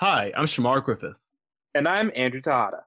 [0.00, 1.16] Hi, I'm Shamar Griffith.
[1.74, 2.84] And I'm Andrew Tahada.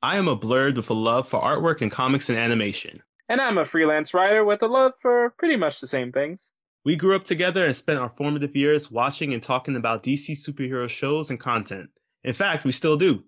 [0.00, 3.02] I am a blurred with a love for artwork and comics and animation.
[3.28, 6.52] And I'm a freelance writer with a love for pretty much the same things.
[6.84, 10.88] We grew up together and spent our formative years watching and talking about DC superhero
[10.88, 11.90] shows and content.
[12.22, 13.24] In fact, we still do.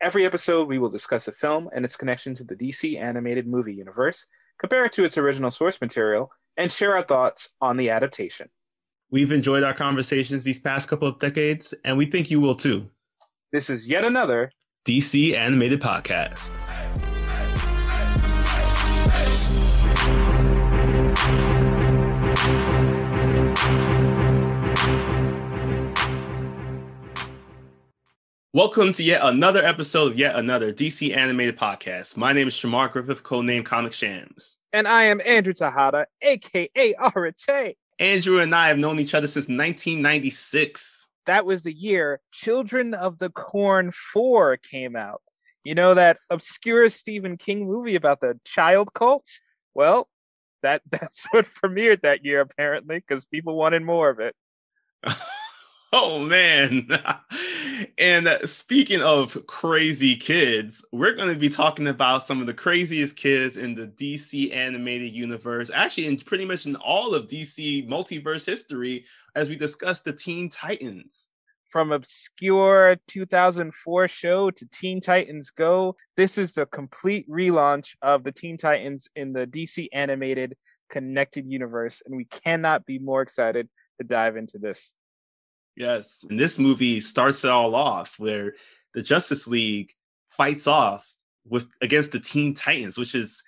[0.00, 3.74] Every episode, we will discuss a film and its connection to the DC animated movie
[3.74, 4.26] universe,
[4.58, 8.48] compare it to its original source material, and share our thoughts on the adaptation.
[9.10, 12.88] We've enjoyed our conversations these past couple of decades, and we think you will too.
[13.52, 14.50] This is yet another
[14.86, 16.52] DC Animated Podcast.
[28.54, 32.16] Welcome to yet another episode of yet another DC Animated Podcast.
[32.16, 34.56] My name is Shamar Griffith, codenamed Comic Shams.
[34.72, 37.74] And I am Andrew Tahada, aka Arate.
[37.98, 41.06] Andrew and I have known each other since 1996.
[41.26, 45.22] That was the year Children of the Corn 4 came out.
[45.62, 49.28] You know that obscure Stephen King movie about the child cult?
[49.74, 50.08] Well,
[50.62, 54.34] that that's what premiered that year apparently because people wanted more of it.
[55.96, 56.88] Oh man.
[57.98, 63.16] And speaking of crazy kids, we're going to be talking about some of the craziest
[63.16, 68.46] kids in the DC animated universe, actually in pretty much in all of DC multiverse
[68.46, 69.04] history
[69.34, 71.28] as we discuss the Teen Titans.
[71.68, 78.32] From obscure 2004 show to Teen Titans Go, this is the complete relaunch of the
[78.32, 80.56] Teen Titans in the DC animated
[80.88, 84.94] connected universe and we cannot be more excited to dive into this.
[85.76, 86.24] Yes.
[86.28, 88.54] And this movie starts it all off where
[88.94, 89.92] the Justice League
[90.28, 91.14] fights off
[91.46, 93.42] with against the Teen Titans, which is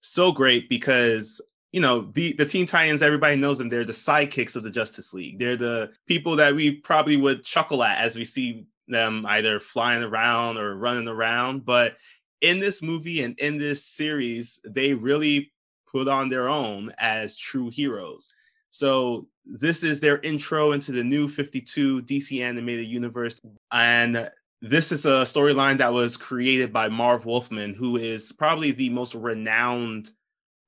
[0.00, 1.40] so great because
[1.72, 3.68] you know the the Teen Titans, everybody knows them.
[3.68, 5.38] They're the sidekicks of the Justice League.
[5.38, 10.02] They're the people that we probably would chuckle at as we see them either flying
[10.02, 11.64] around or running around.
[11.64, 11.96] But
[12.40, 15.52] in this movie and in this series, they really
[15.90, 18.32] put on their own as true heroes.
[18.70, 23.40] So this is their intro into the new 52 DC animated universe.
[23.72, 24.30] And
[24.62, 29.14] this is a storyline that was created by Marv Wolfman, who is probably the most
[29.14, 30.10] renowned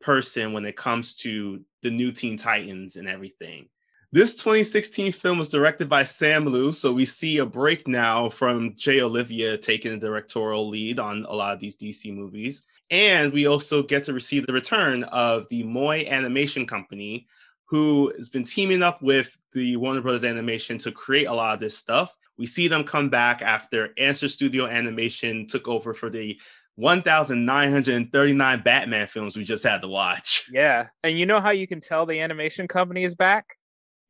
[0.00, 3.68] person when it comes to the new Teen Titans and everything.
[4.14, 8.74] This 2016 film was directed by Sam Liu, so we see a break now from
[8.76, 12.62] Jay Oliva taking the directorial lead on a lot of these DC movies.
[12.90, 17.26] And we also get to receive the return of the Moi Animation Company,
[17.72, 21.60] who has been teaming up with the Warner Brothers Animation to create a lot of
[21.60, 22.14] this stuff.
[22.36, 26.38] We see them come back after Answer Studio Animation took over for the
[26.74, 30.44] 1,939 Batman films we just had to watch.
[30.52, 30.88] Yeah.
[31.02, 33.56] And you know how you can tell the animation company is back?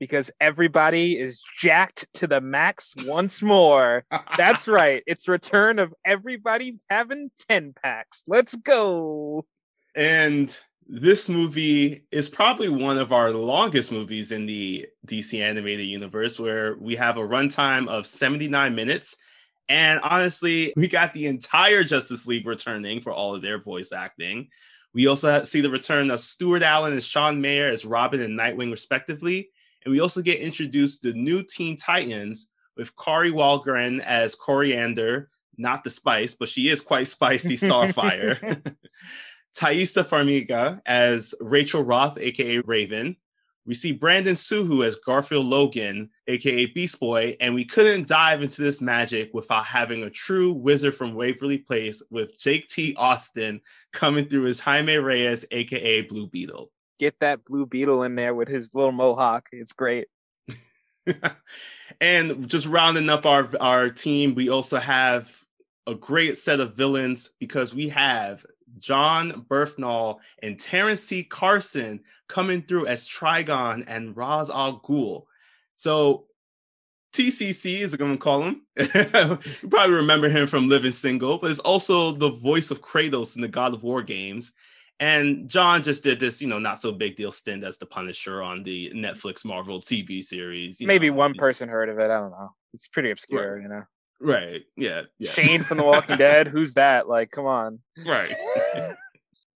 [0.01, 4.05] Because everybody is jacked to the max once more.
[4.37, 5.05] That's right.
[5.07, 8.25] It's return of everybody having 10 packs.
[8.27, 9.47] Let's go.
[9.95, 10.59] And
[10.93, 16.77] this movie is probably one of our longest movies in the DC animated universe, where
[16.77, 19.17] we have a runtime of 79 minutes.
[19.71, 24.49] And honestly, we got the entire Justice League returning for all of their voice acting.
[24.93, 28.71] We also see the return of Stuart Allan and Sean Maher as Robin and Nightwing,
[28.71, 29.49] respectively.
[29.87, 35.31] And we also get introduced to the new Teen Titans with Kari Wahlgren as Coriander,
[35.57, 38.75] not the spice, but she is quite spicy Starfire.
[39.57, 43.17] Taissa Farmiga as Rachel Roth, aka Raven.
[43.65, 48.43] We see Brandon Soo Hoo as Garfield Logan, aka Beast Boy, and we couldn't dive
[48.43, 52.95] into this magic without having a true wizard from Waverly Place with Jake T.
[52.97, 53.61] Austin
[53.93, 56.73] coming through as Jaime Reyes, aka Blue Beetle.
[56.99, 59.49] Get that Blue Beetle in there with his little mohawk.
[59.53, 60.09] It's great.
[62.01, 65.31] and just rounding up our our team, we also have
[65.87, 68.45] a great set of villains because we have
[68.79, 71.25] Jon Bernthal and Terrence C.
[71.25, 75.25] Carson coming through as Trigon and Ra's al Ghul.
[75.77, 76.27] So
[77.13, 78.63] TCC is going to call him.
[78.79, 83.43] you probably remember him from Living Single, but it's also the voice of Kratos in
[83.43, 84.53] the God of War games.
[85.01, 88.41] And John just did this, you know, not so big deal stint as the Punisher
[88.41, 90.81] on the Netflix Marvel TV series.
[90.81, 92.05] Maybe know, one person heard of it.
[92.05, 92.51] I don't know.
[92.73, 93.63] It's pretty obscure, Right.
[93.63, 93.83] you know.
[94.23, 94.63] Right.
[94.77, 95.03] Yeah.
[95.19, 95.31] yeah.
[95.31, 96.49] Shane from The Walking Dead.
[96.49, 97.09] Who's that?
[97.09, 97.81] Like, come on.
[98.07, 98.33] Right.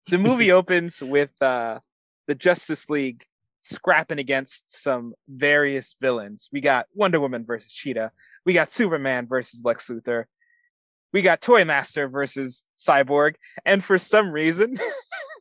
[0.07, 1.80] the movie opens with uh
[2.27, 3.24] the Justice League
[3.62, 6.50] scrapping against some various villains.
[6.51, 8.12] We got Wonder Woman versus Cheetah.
[8.45, 10.25] We got Superman versus Lex Luthor.
[11.12, 13.36] We got Toy Master versus Cyborg.
[13.66, 14.75] And for some reason,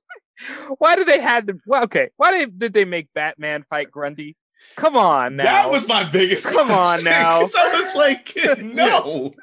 [0.79, 1.59] why did they had to?
[1.67, 4.37] Well, okay, why did, did they make Batman fight Grundy?
[4.77, 5.45] Come on now.
[5.45, 6.47] That was my biggest.
[6.47, 7.41] Come on now.
[7.41, 9.35] I was like, no.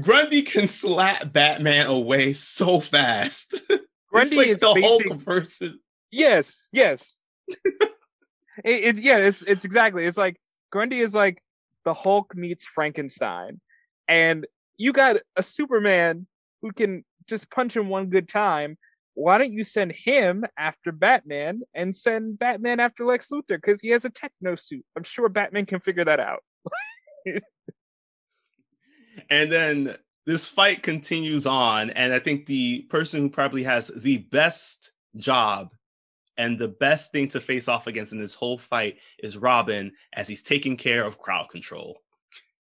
[0.00, 3.60] Grundy can slap Batman away so fast.
[4.10, 5.74] Grundy it's like is the basic- Hulk versus.
[6.10, 7.22] Yes, yes.
[7.48, 7.88] it,
[8.64, 10.04] it yeah, it's it's exactly.
[10.04, 11.42] It's like Grundy is like
[11.84, 13.60] the Hulk meets Frankenstein,
[14.06, 16.26] and you got a Superman
[16.62, 18.78] who can just punch him one good time.
[19.14, 23.90] Why don't you send him after Batman and send Batman after Lex Luthor because he
[23.90, 24.84] has a techno suit?
[24.96, 26.42] I'm sure Batman can figure that out.
[29.30, 29.96] And then
[30.26, 35.70] this fight continues on, and I think the person who probably has the best job
[36.36, 40.26] and the best thing to face off against in this whole fight is Robin, as
[40.26, 41.98] he's taking care of crowd control.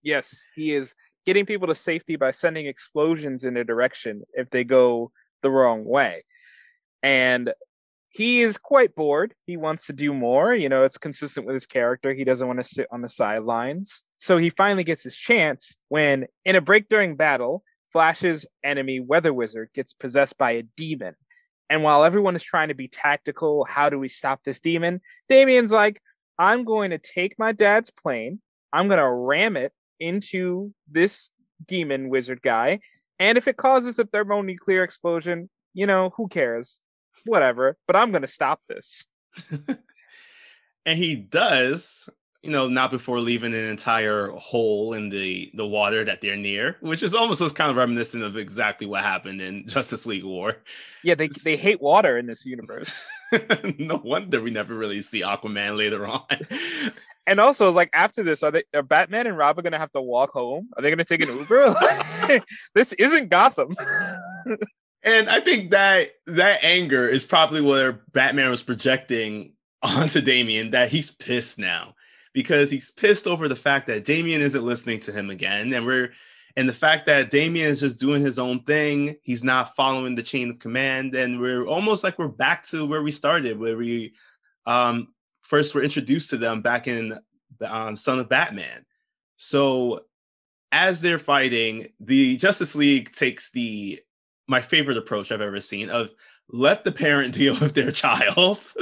[0.01, 0.93] Yes, he is
[1.25, 5.11] getting people to safety by sending explosions in a direction if they go
[5.45, 6.23] the wrong way.
[7.03, 7.53] And
[8.09, 9.33] he is quite bored.
[9.45, 10.55] He wants to do more.
[10.55, 12.13] You know, it's consistent with his character.
[12.13, 14.03] He doesn't want to sit on the sidelines.
[14.17, 19.33] So he finally gets his chance when, in a break during battle, Flash's enemy, Weather
[19.33, 21.15] Wizard, gets possessed by a demon.
[21.69, 25.01] And while everyone is trying to be tactical, how do we stop this demon?
[25.29, 26.01] Damian's like,
[26.39, 28.39] I'm going to take my dad's plane,
[28.73, 31.31] I'm going to ram it into this
[31.65, 32.79] demon wizard guy.
[33.19, 36.81] And if it causes a thermonuclear explosion, you know, who cares?
[37.25, 37.77] Whatever.
[37.87, 39.05] But I'm going to stop this.
[40.85, 42.09] and he does
[42.45, 46.77] you know not before leaving an entire hole in the the water that they're near
[46.79, 50.57] which is almost was kind of reminiscent of exactly what happened in justice league war
[51.03, 52.97] Yeah, they, they hate water in this universe.
[53.79, 56.21] no wonder we never really see aquaman later on
[57.27, 60.31] And also, like after this, are they are Batman and Robin gonna have to walk
[60.31, 60.69] home?
[60.75, 61.75] Are they gonna take an Uber?
[62.75, 63.73] this isn't Gotham.
[65.05, 70.89] and i think that that anger is probably where batman was projecting onto damian that
[70.89, 71.93] he's pissed now
[72.33, 76.11] because he's pissed over the fact that damian isn't listening to him again and we're
[76.57, 80.23] and the fact that Damian is just doing his own thing, he's not following the
[80.23, 84.13] chain of command, and we're almost like we're back to where we started, where we
[84.65, 85.09] um,
[85.45, 87.17] first were introduced to them back in
[87.61, 88.85] um, Son of Batman.
[89.37, 90.01] So
[90.71, 94.01] as they're fighting, the Justice League takes the
[94.47, 96.11] my favorite approach I've ever seen of
[96.49, 98.65] let the parent deal with their child.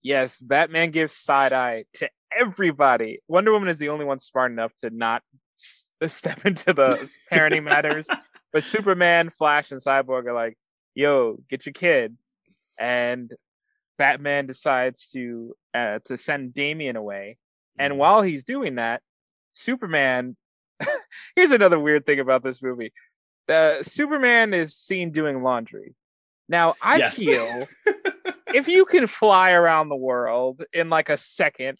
[0.00, 3.18] Yes, Batman gives side eye to everybody.
[3.26, 5.22] Wonder Woman is the only one smart enough to not
[5.56, 8.06] s- step into the parenting matters.
[8.52, 10.56] But Superman, Flash, and Cyborg are like,
[10.94, 12.16] "Yo, get your kid,"
[12.78, 13.34] and
[13.98, 17.36] Batman decides to uh, to send Damian away.
[17.78, 19.02] And while he's doing that,
[19.52, 20.36] Superman.
[21.36, 22.92] here's another weird thing about this movie:
[23.48, 25.94] uh, Superman is seen doing laundry.
[26.48, 27.16] Now, I Yes.
[27.16, 27.66] feel
[28.54, 31.78] if you can fly around the world in like a second,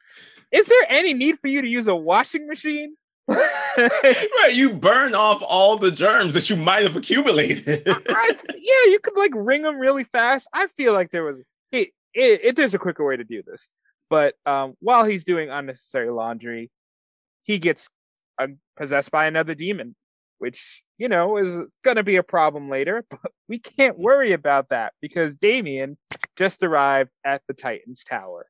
[0.50, 2.96] is there any need for you to use a washing machine?
[3.28, 7.82] right, you burn off all the germs that you might have accumulated.
[7.86, 10.48] I, yeah, you could like ring them really fast.
[10.52, 13.70] I feel like there was it, it, it there's a quicker way to do this.
[14.10, 16.70] But um, while he's doing unnecessary laundry,
[17.42, 17.88] he gets
[18.38, 19.94] uh, possessed by another demon,
[20.38, 23.04] which you know is gonna be a problem later.
[23.10, 25.96] But we can't worry about that because Damian
[26.36, 28.46] just arrived at the Titans Tower.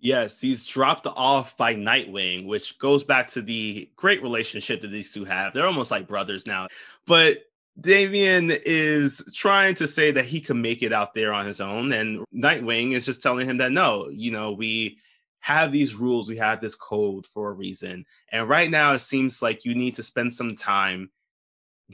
[0.00, 5.12] Yes, he's dropped off by Nightwing, which goes back to the great relationship that these
[5.12, 5.54] two have.
[5.54, 6.68] They're almost like brothers now.
[7.06, 7.44] But
[7.80, 11.92] Damian is trying to say that he can make it out there on his own.
[11.92, 14.98] And Nightwing is just telling him that no, you know, we
[15.40, 18.06] have these rules, we have this code for a reason.
[18.30, 21.10] And right now, it seems like you need to spend some time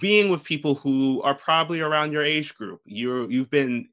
[0.00, 2.80] being with people who are probably around your age group.
[2.84, 3.88] You're you've been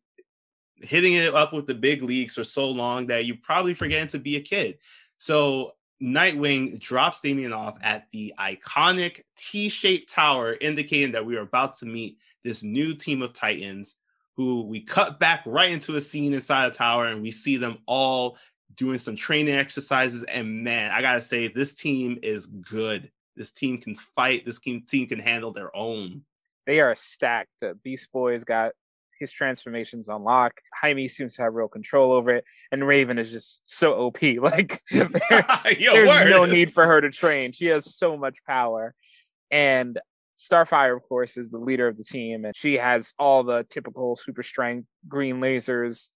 [0.76, 4.20] hitting it up with the big leagues for so long that you're probably forgetting to
[4.20, 4.78] be a kid.
[5.18, 11.76] So Nightwing drops Damian off at the iconic T-shaped tower, indicating that we are about
[11.80, 13.96] to meet this new team of Titans.
[14.36, 17.80] Who we cut back right into a scene inside the tower, and we see them
[17.88, 18.38] all
[18.76, 20.22] doing some training exercises.
[20.22, 23.10] And man, I gotta say, this team is good.
[23.36, 24.46] This team can fight.
[24.46, 26.22] This team team can handle their own.
[26.68, 27.50] They are stacked.
[27.62, 28.74] The Beast Boy's got
[29.20, 30.62] his transformations on lock.
[30.74, 34.18] Jaime seems to have real control over it, and Raven is just so OP.
[34.48, 36.30] Like there, there's word.
[36.30, 37.52] no need for her to train.
[37.52, 38.94] She has so much power,
[39.52, 40.00] and
[40.38, 44.16] Starfire, of course, is the leader of the team, and she has all the typical
[44.16, 46.12] super strength green lasers.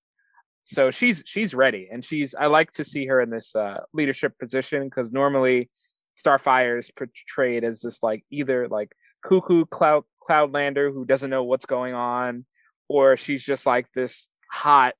[0.63, 2.35] So she's she's ready, and she's.
[2.35, 5.69] I like to see her in this uh, leadership position because normally
[6.17, 8.93] Starfire is portrayed as this like either like
[9.23, 12.45] cuckoo cloud cloudlander who doesn't know what's going on
[12.91, 14.93] or she's just like this hot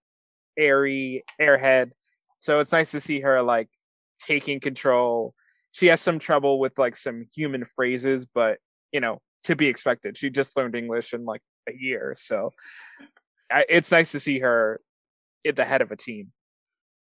[0.58, 1.92] airy airhead
[2.40, 3.70] so it's nice to see her like
[4.20, 5.34] taking control
[5.72, 8.60] she has some trouble with like some human phrases but
[8.92, 12.52] you know to be expected she just learned english in like a year so
[13.52, 14.80] I, it's nice to see her
[15.46, 16.32] at the head of a team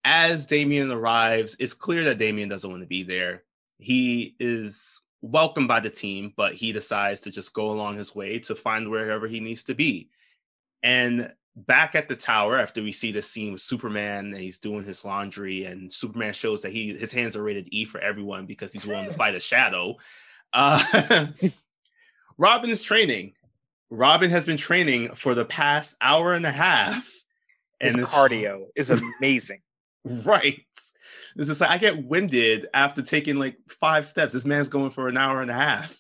[0.05, 3.43] as Damian arrives, it's clear that Damian doesn't want to be there.
[3.77, 8.39] He is welcomed by the team, but he decides to just go along his way
[8.39, 10.09] to find wherever he needs to be.
[10.83, 14.83] And back at the tower, after we see the scene with Superman and he's doing
[14.83, 18.71] his laundry, and Superman shows that he his hands are rated E for everyone because
[18.71, 19.97] he's willing to fight a shadow.
[20.53, 21.27] Uh,
[22.37, 23.33] Robin is training.
[23.89, 27.07] Robin has been training for the past hour and a half.
[27.79, 29.61] his cardio is amazing
[30.05, 30.61] Right.
[31.35, 34.33] It's just like I get winded after taking like five steps.
[34.33, 35.97] This man's going for an hour and a half.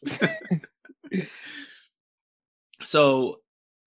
[2.83, 3.39] so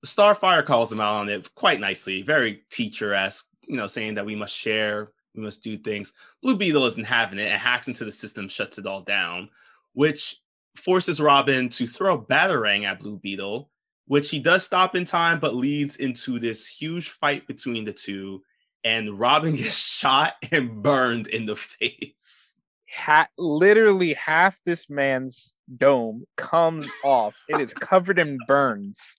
[0.04, 4.34] Starfire calls him out on it quite nicely, very teacher-esque, you know, saying that we
[4.34, 6.12] must share, we must do things.
[6.42, 9.48] Blue Beetle isn't having it and hacks into the system, shuts it all down,
[9.92, 10.36] which
[10.76, 13.70] forces Robin to throw a batarang at Blue Beetle,
[14.06, 18.42] which he does stop in time, but leads into this huge fight between the two
[18.84, 22.54] and Robin gets shot and burned in the face.
[22.92, 27.34] ha- literally half this man's dome comes off.
[27.48, 29.16] It is covered in burns.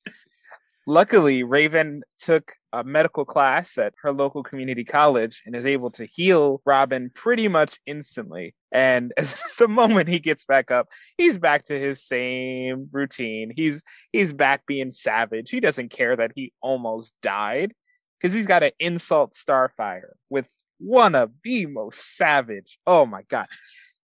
[0.85, 6.05] Luckily, Raven took a medical class at her local community college and is able to
[6.05, 8.53] heal Robin pretty much instantly.
[8.71, 9.13] And
[9.59, 13.53] the moment he gets back up, he's back to his same routine.
[13.55, 15.51] He's he's back being savage.
[15.51, 17.73] He doesn't care that he almost died
[18.19, 20.49] because he's got to insult Starfire with
[20.79, 22.77] one of the most savage.
[22.85, 23.45] Oh my god.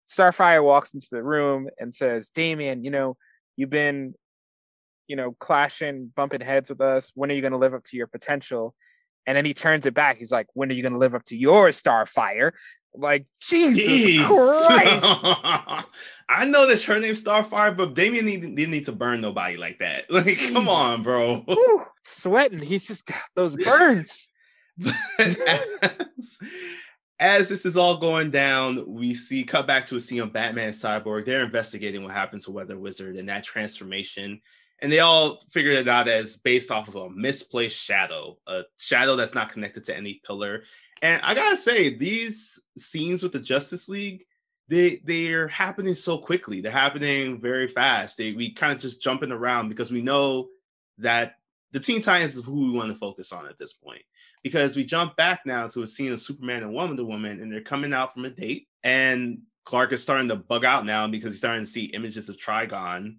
[0.06, 3.16] Starfire walks into the room and says, Damian, you know,
[3.56, 4.14] you've been,
[5.06, 7.12] you know, clashing, bumping heads with us.
[7.14, 8.74] When are you going to live up to your potential?
[9.26, 10.16] And then he turns it back.
[10.18, 12.52] He's like, When are you going to live up to your Starfire?
[12.96, 14.26] Like, Jesus Jeez.
[14.26, 15.04] Christ.
[16.28, 20.04] I know that her name's Starfire, but Damian didn't need to burn nobody like that.
[20.10, 21.40] Like, come on, bro.
[21.40, 22.60] Whew, sweating.
[22.60, 24.30] He's just got those burns.
[25.18, 25.36] as,
[27.18, 30.68] as this is all going down, we see cut back to a scene of Batman
[30.68, 31.24] and Cyborg.
[31.24, 34.40] They're investigating what happened to Weather Wizard and that transformation.
[34.84, 39.16] And they all figured it out as based off of a misplaced shadow, a shadow
[39.16, 40.64] that's not connected to any pillar.
[41.00, 44.26] And I gotta say, these scenes with the Justice League,
[44.68, 46.60] they they're happening so quickly.
[46.60, 48.18] They're happening very fast.
[48.18, 50.48] They we kind of just jumping around because we know
[50.98, 51.36] that
[51.72, 54.02] the Teen Titans is who we want to focus on at this point.
[54.42, 57.62] Because we jump back now to a scene of Superman and Wonder Woman, and they're
[57.62, 61.38] coming out from a date, and Clark is starting to bug out now because he's
[61.38, 63.16] starting to see images of Trigon.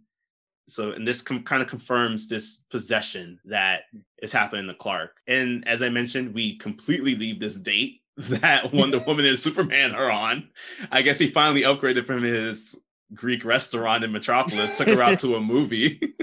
[0.67, 3.81] So, and this com- kind of confirms this possession that
[4.21, 5.17] is happening to Clark.
[5.27, 10.09] And as I mentioned, we completely leave this date that Wonder Woman and Superman are
[10.09, 10.49] on.
[10.91, 12.75] I guess he finally upgraded from his
[13.13, 16.15] Greek restaurant in Metropolis, took her out to a movie.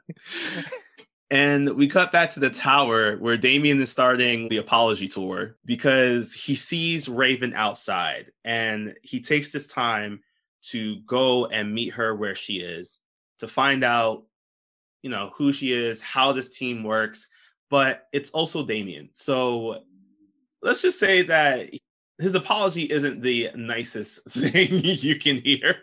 [1.30, 6.32] and we cut back to the tower where Damian is starting the apology tour because
[6.32, 10.22] he sees Raven outside and he takes this time
[10.62, 12.98] to go and meet her where she is
[13.40, 14.24] to find out,
[15.02, 17.28] you know, who she is, how this team works.
[17.68, 19.10] But it's also Damian.
[19.14, 19.82] So
[20.62, 21.70] let's just say that
[22.18, 25.76] his apology isn't the nicest thing you can hear.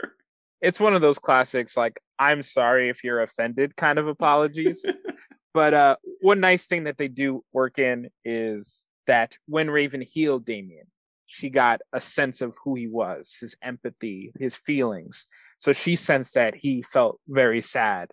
[0.62, 4.86] It's one of those classics, like, I'm sorry if you're offended kind of apologies.
[5.54, 10.46] but uh, one nice thing that they do work in is that when Raven healed
[10.46, 10.88] Damian,
[11.28, 15.28] she got a sense of who he was, his empathy, his feelings.
[15.58, 18.12] So she sensed that he felt very sad.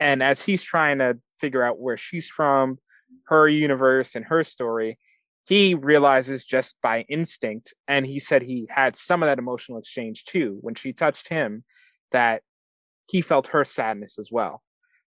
[0.00, 2.78] And as he's trying to figure out where she's from,
[3.26, 4.98] her universe, and her story,
[5.46, 10.24] he realizes just by instinct, and he said he had some of that emotional exchange
[10.24, 11.64] too when she touched him,
[12.12, 12.42] that
[13.08, 14.62] he felt her sadness as well.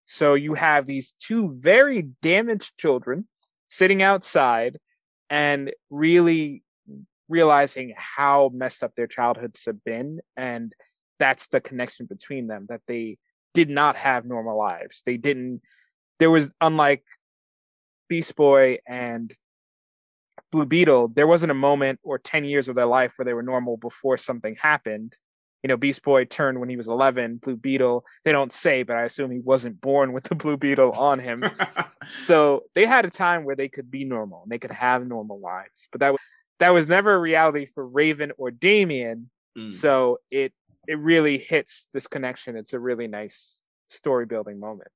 [0.05, 3.27] So you have these two very damaged children
[3.67, 4.79] sitting outside
[5.29, 6.63] and really
[7.29, 10.73] realizing how messed up their childhoods have been and
[11.21, 13.17] that's the connection between them that they
[13.53, 15.61] did not have normal lives they didn't
[16.19, 17.03] there was unlike
[18.09, 19.33] beast boy and
[20.51, 23.43] blue beetle there wasn't a moment or 10 years of their life where they were
[23.43, 25.17] normal before something happened
[25.63, 28.97] you know beast boy turned when he was 11 blue beetle they don't say but
[28.97, 31.43] i assume he wasn't born with the blue beetle on him
[32.17, 35.39] so they had a time where they could be normal and they could have normal
[35.39, 36.19] lives but that was
[36.61, 39.31] that was never a reality for Raven or Damian.
[39.57, 39.71] Mm.
[39.71, 40.53] So it
[40.91, 42.57] it really hits this connection.
[42.57, 44.89] It's a really nice story building moment.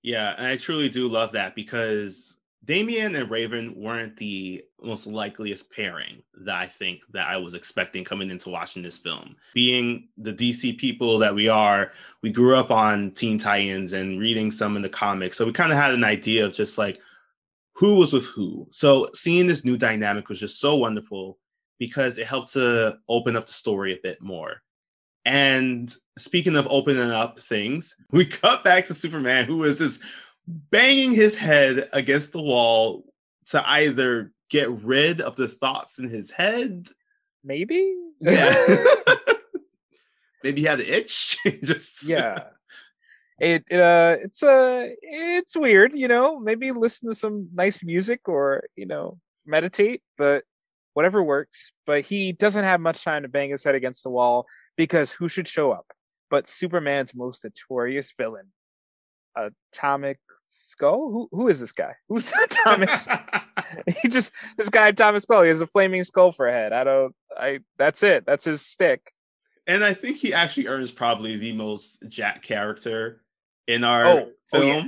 [0.00, 6.22] Yeah, I truly do love that because Damian and Raven weren't the most likeliest pairing
[6.44, 9.34] that I think that I was expecting coming into watching this film.
[9.54, 11.90] Being the DC people that we are,
[12.22, 15.36] we grew up on Teen Titans and reading some in the comics.
[15.36, 17.00] So we kind of had an idea of just like
[17.72, 18.68] who was with who.
[18.70, 21.40] So seeing this new dynamic was just so wonderful
[21.80, 24.62] because it helped to open up the story a bit more.
[25.24, 30.00] And speaking of opening up things, we cut back to Superman, who was just
[30.46, 33.04] banging his head against the wall
[33.46, 36.88] to either get rid of the thoughts in his head.
[37.44, 37.94] Maybe.
[38.20, 38.84] Yeah.
[40.44, 41.38] Maybe he had an itch.
[41.62, 42.44] just yeah
[43.42, 48.28] it, it uh it's uh it's weird you know maybe listen to some nice music
[48.28, 50.44] or you know meditate but
[50.94, 54.46] whatever works but he doesn't have much time to bang his head against the wall
[54.76, 55.92] because who should show up?
[56.30, 58.52] But superman's most notorious villain
[59.36, 61.10] atomic skull?
[61.10, 61.94] Who who is this guy?
[62.08, 62.90] Who's atomic
[64.02, 66.72] he just this guy atomic skull he has a flaming skull for a head.
[66.72, 68.26] I don't i that's it.
[68.26, 69.10] That's his stick.
[69.66, 73.22] And I think he actually earns probably the most Jack character
[73.68, 74.62] in our oh, film.
[74.62, 74.84] Oh, yeah.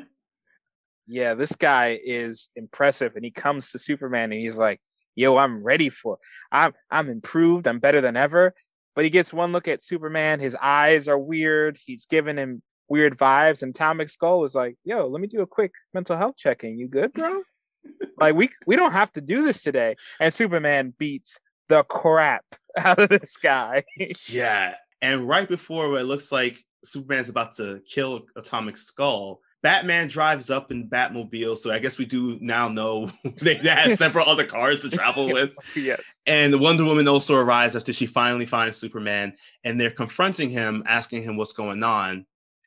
[1.06, 4.80] yeah, this guy is impressive, and he comes to Superman, and he's like,
[5.14, 6.18] "Yo, I'm ready for.
[6.52, 7.66] I'm I'm improved.
[7.66, 8.54] I'm better than ever."
[8.94, 10.40] But he gets one look at Superman.
[10.40, 11.78] His eyes are weird.
[11.84, 15.46] He's giving him weird vibes, and Atomic Skull is like, "Yo, let me do a
[15.46, 16.78] quick mental health check-in.
[16.78, 17.42] You good, bro?"
[18.18, 19.96] like we we don't have to do this today.
[20.20, 22.44] And Superman beats the crap
[22.78, 23.84] out of this guy.
[24.28, 24.74] yeah.
[25.02, 30.70] And right before it looks like Superman's about to kill Atomic Skull, Batman drives up
[30.70, 31.56] in Batmobile.
[31.56, 35.54] So I guess we do now know they, had several other cars to travel with.
[35.74, 36.18] yes.
[36.26, 39.32] And Wonder Woman also arrives after she finally finds Superman,
[39.64, 42.26] and they're confronting him, asking him what's going on.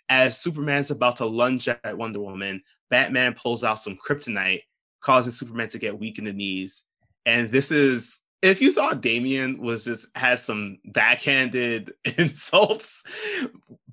[0.10, 4.64] As Superman's about to lunge at Wonder Woman, Batman pulls out some kryptonite,
[5.02, 6.82] causing Superman to get weak in the knees.
[7.28, 13.04] And this is if you thought Damian was just has some backhanded insults,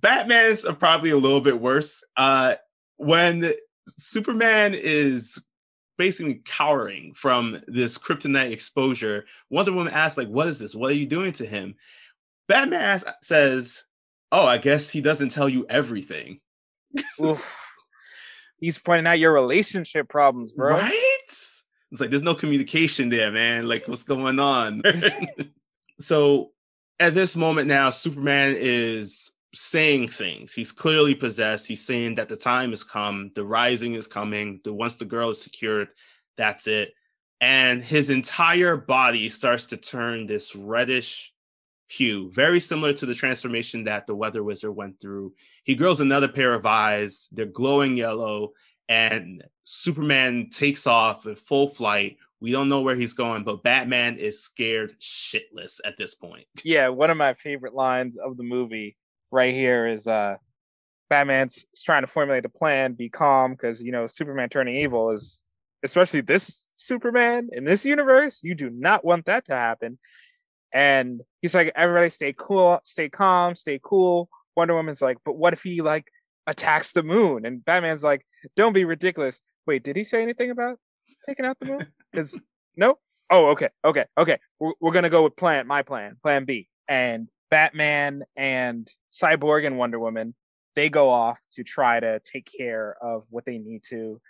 [0.01, 2.03] Batman's are probably a little bit worse.
[2.17, 2.55] Uh,
[2.97, 3.53] when
[3.89, 5.43] Superman is
[5.97, 10.75] basically cowering from this kryptonite exposure, Wonder Woman asks, like, what is this?
[10.75, 11.75] What are you doing to him?
[12.49, 13.85] Batman asks, uh, says,
[14.33, 16.41] Oh, I guess he doesn't tell you everything.
[18.59, 20.71] He's pointing out your relationship problems, bro.
[20.71, 21.21] Right?
[21.93, 23.69] It's like there's no communication there, man.
[23.69, 24.83] Like, what's going on?
[26.01, 26.51] so
[26.99, 30.53] at this moment now, Superman is saying things.
[30.53, 31.67] He's clearly possessed.
[31.67, 35.31] He's saying that the time has come, the rising is coming, the once the girl
[35.31, 35.89] is secured,
[36.37, 36.93] that's it.
[37.41, 41.33] And his entire body starts to turn this reddish
[41.89, 45.35] hue, very similar to the transformation that the Weather Wizard went through.
[45.65, 48.53] He grows another pair of eyes, they're glowing yellow,
[48.89, 52.19] and Superman takes off in full flight.
[52.41, 56.45] We don't know where he's going, but Batman is scared shitless at this point.
[56.63, 58.97] Yeah, one of my favorite lines of the movie
[59.35, 60.37] right here is uh
[61.11, 65.43] Batman's trying to formulate a plan, be calm, because you know, Superman turning evil is
[65.83, 69.99] especially this Superman in this universe, you do not want that to happen.
[70.73, 74.29] And he's like, everybody stay cool, stay calm, stay cool.
[74.57, 76.11] Wonder Woman's like, but what if he like
[76.47, 77.47] attacks the moon.
[77.47, 79.41] And Batman's like, don't be ridiculous.
[79.67, 80.79] Wait, did he say anything about
[81.27, 81.87] taking out the moon?
[82.13, 82.39] Because
[82.77, 82.99] no.
[83.29, 84.39] Oh, okay, okay, okay.
[84.61, 86.69] We're, we're gonna go with plan, my plan, plan B.
[86.87, 90.35] And Batman and Cyborg and Wonder Woman,
[90.75, 94.21] they go off to try to take care of what they need to,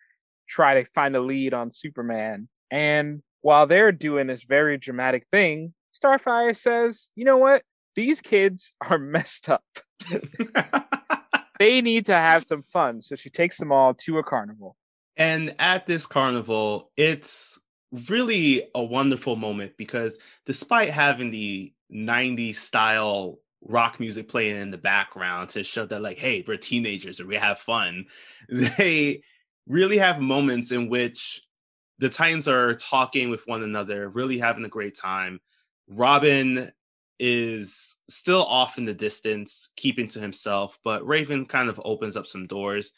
[0.49, 2.49] try to find a lead on Superman.
[2.71, 7.63] And while they're doing this very dramatic thing, Starfire says, you know what?
[7.95, 9.65] These kids are messed up.
[11.59, 13.01] they need to have some fun.
[13.01, 14.77] So she takes them all to a carnival.
[15.17, 17.59] And at this carnival, it's
[18.09, 24.79] really a wonderful moment because despite having the 90s style rock music playing in the
[24.79, 28.07] background to show that like hey we're teenagers and we have fun.
[28.49, 29.23] They
[29.67, 31.43] really have moments in which
[31.99, 35.41] the titans are talking with one another really having a great time.
[35.89, 36.73] Robin
[37.19, 42.27] is still off in the distance keeping to himself but raven kind of opens up
[42.27, 42.93] some doors.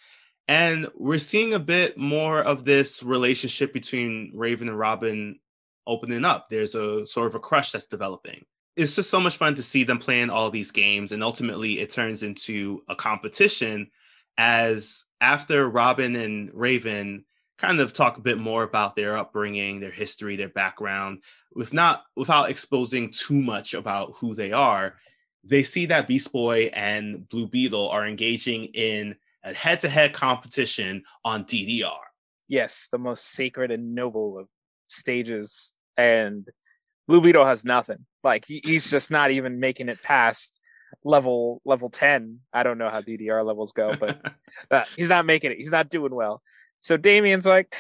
[0.48, 5.40] And we're seeing a bit more of this relationship between raven and robin
[5.86, 6.48] opening up.
[6.48, 8.44] There's a sort of a crush that's developing
[8.76, 11.90] it's just so much fun to see them playing all these games and ultimately it
[11.90, 13.90] turns into a competition
[14.38, 17.24] as after robin and raven
[17.58, 21.22] kind of talk a bit more about their upbringing their history their background
[21.54, 24.94] with not without exposing too much about who they are
[25.42, 31.44] they see that beast boy and blue beetle are engaging in a head-to-head competition on
[31.44, 31.96] ddr
[32.48, 34.48] yes the most sacred and noble of
[34.86, 36.50] stages and
[37.06, 38.06] blue beetle has nothing.
[38.22, 40.60] Like he, he's just not even making it past
[41.04, 44.20] level level 10 i don't know how ddr levels go but
[44.70, 45.58] uh, he's not making it.
[45.58, 46.42] He's not doing well.
[46.80, 47.76] So damian's like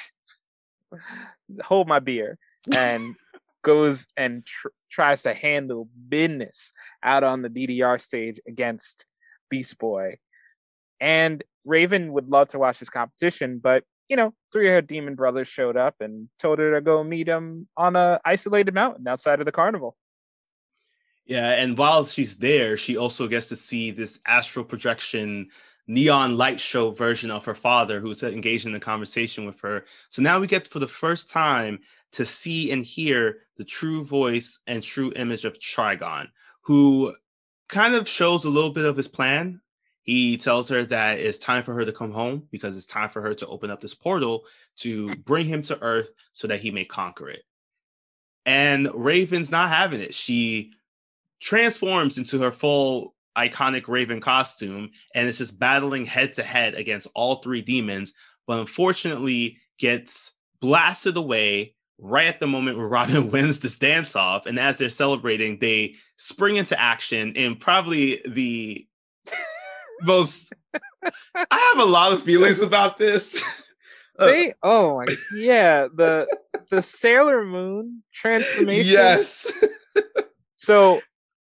[1.62, 2.38] hold my beer
[2.74, 3.14] and
[3.62, 9.06] goes and tr- tries to handle business out on the ddr stage against
[9.50, 10.18] beast boy.
[11.00, 15.14] And raven would love to watch this competition but you know, three of her demon
[15.14, 19.40] brothers showed up and told her to go meet him on a isolated mountain outside
[19.40, 19.96] of the carnival.
[21.24, 25.48] Yeah, and while she's there, she also gets to see this astral projection
[25.88, 29.84] neon light show version of her father who's engaged in the conversation with her.
[30.08, 31.80] So now we get for the first time
[32.12, 36.28] to see and hear the true voice and true image of Trigon,
[36.62, 37.14] who
[37.68, 39.60] kind of shows a little bit of his plan
[40.06, 43.20] he tells her that it's time for her to come home because it's time for
[43.20, 44.44] her to open up this portal
[44.76, 47.42] to bring him to Earth so that he may conquer it.
[48.46, 50.14] And Raven's not having it.
[50.14, 50.72] She
[51.40, 57.08] transforms into her full iconic Raven costume and is just battling head to head against
[57.16, 58.12] all three demons,
[58.46, 64.46] but unfortunately gets blasted away right at the moment where Robin wins this dance off.
[64.46, 68.86] And as they're celebrating, they spring into action in probably the
[70.02, 70.52] most
[71.34, 73.40] I have a lot of feelings about this.
[74.18, 75.04] Uh, they oh my
[75.34, 76.26] yeah, the
[76.70, 78.90] the Sailor Moon transformation.
[78.90, 79.52] Yes.
[80.56, 81.02] so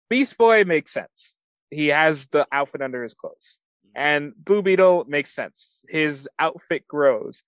[0.09, 1.43] Beast Boy makes sense.
[1.69, 3.59] He has the outfit under his clothes.
[3.95, 5.85] And Blue Beetle makes sense.
[5.89, 7.43] His outfit grows.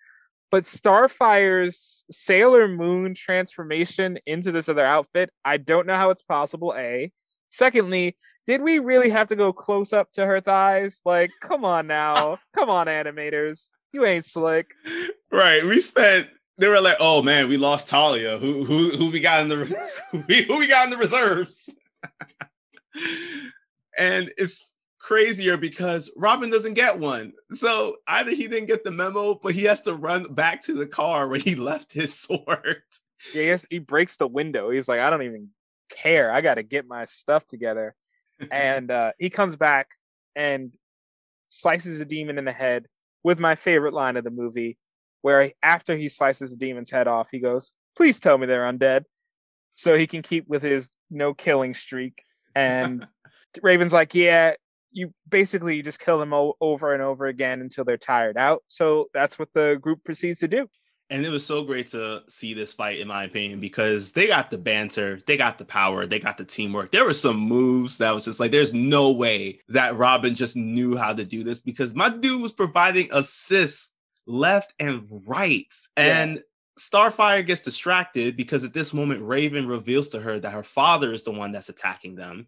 [0.49, 6.73] But Starfire's Sailor Moon transformation into this other outfit, I don't know how it's possible,
[6.77, 7.11] A.
[7.49, 11.01] Secondly, did we really have to go close up to her thighs?
[11.05, 12.39] Like, come on now.
[12.55, 13.71] come on, animators.
[13.91, 14.73] You ain't slick.
[15.31, 15.65] Right.
[15.65, 18.37] We spent they were like, oh man, we lost Talia.
[18.37, 19.55] Who who who we got in the
[20.11, 21.69] who we, got in the reserves?
[23.97, 24.65] and it's
[24.99, 27.33] crazier because Robin doesn't get one.
[27.51, 30.87] So either he didn't get the memo, but he has to run back to the
[30.87, 32.81] car where he left his sword.
[33.33, 34.69] Yeah, he breaks the window.
[34.69, 35.49] He's like, I don't even
[35.89, 36.31] care.
[36.31, 37.95] I got to get my stuff together
[38.51, 39.91] and uh, he comes back
[40.35, 40.73] and
[41.49, 42.85] slices a demon in the head
[43.23, 44.77] with my favorite line of the movie,
[45.21, 49.03] where after he slices the demon's head off, he goes, "Please tell me they're undead,"
[49.73, 52.23] so he can keep with his no killing streak.
[52.55, 53.07] And
[53.61, 54.55] Raven's like, "Yeah."
[54.93, 58.63] You basically you just kill them over and over again until they're tired out.
[58.67, 60.69] So that's what the group proceeds to do
[61.09, 64.49] and it was so great to see this fight in my opinion because they got
[64.49, 68.13] the banter they got the power they got the teamwork there were some moves that
[68.13, 71.93] was just like there's no way that robin just knew how to do this because
[71.93, 73.93] my dude was providing assists
[74.25, 76.21] left and right yeah.
[76.21, 76.43] and
[76.79, 81.23] starfire gets distracted because at this moment raven reveals to her that her father is
[81.23, 82.47] the one that's attacking them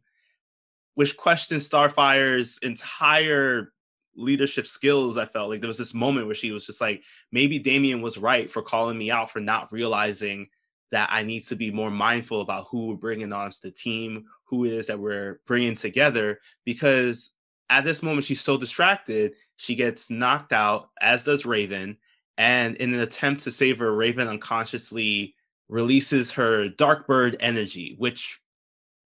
[0.95, 3.71] which questions starfire's entire
[4.19, 5.17] leadership skills.
[5.17, 8.17] I felt like there was this moment where she was just like, maybe Damian was
[8.17, 10.47] right for calling me out for not realizing
[10.91, 14.65] that I need to be more mindful about who we're bringing onto the team, who
[14.65, 16.39] it is that we're bringing together.
[16.65, 17.31] Because
[17.69, 21.97] at this moment, she's so distracted, she gets knocked out, as does Raven.
[22.37, 25.35] And in an attempt to save her, Raven unconsciously
[25.67, 28.39] releases her Darkbird energy, which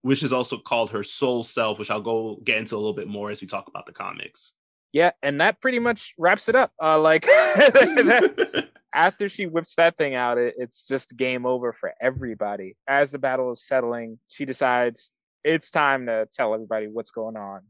[0.02, 3.08] which is also called her soul self, which I'll go get into a little bit
[3.08, 4.52] more as we talk about the comics
[4.94, 6.70] yeah, and that pretty much wraps it up.
[6.80, 7.26] Uh, like
[8.94, 12.76] after she whips that thing out, it, it's just game over for everybody.
[12.86, 15.10] As the battle is settling, she decides
[15.42, 17.62] it's time to tell everybody what's going on.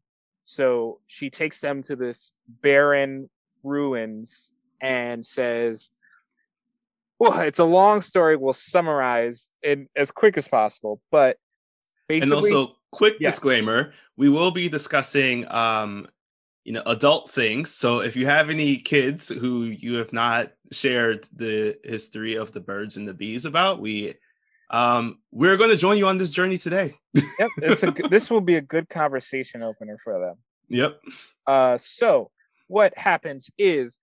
[0.43, 3.31] So she takes them to this barren
[3.63, 5.93] ruins and says,
[7.19, 8.37] well, it's a long story.
[8.37, 11.39] We'll summarize in as quick as possible, but
[12.07, 13.31] basically, and also quick yeah.
[13.31, 16.07] disclaimer we will be discussing um
[16.65, 17.71] you know adult things.
[17.71, 22.61] So if you have any kids who you have not shared the history of the
[22.61, 24.15] birds and the bees about we
[24.71, 26.95] um we're going to join you on this journey today.
[27.15, 30.37] Yep, it's a, this will be a good conversation opener for them.
[30.69, 31.01] yep.
[31.47, 32.31] Uh, so
[32.67, 33.99] what happens is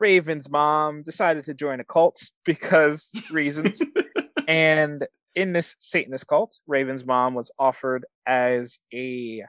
[0.00, 3.80] Raven's mom decided to join a cult because reasons,
[4.48, 9.44] and in this Satanist cult, Raven's mom was offered as a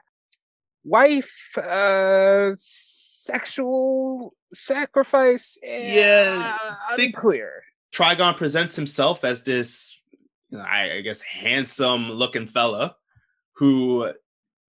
[0.86, 5.58] wife, uh, sexual sacrifice.
[5.62, 7.62] Yeah, uh, think- unclear.
[7.92, 10.00] trigon presents himself as this
[10.50, 12.96] you know, I, I guess handsome looking fella
[13.54, 14.12] who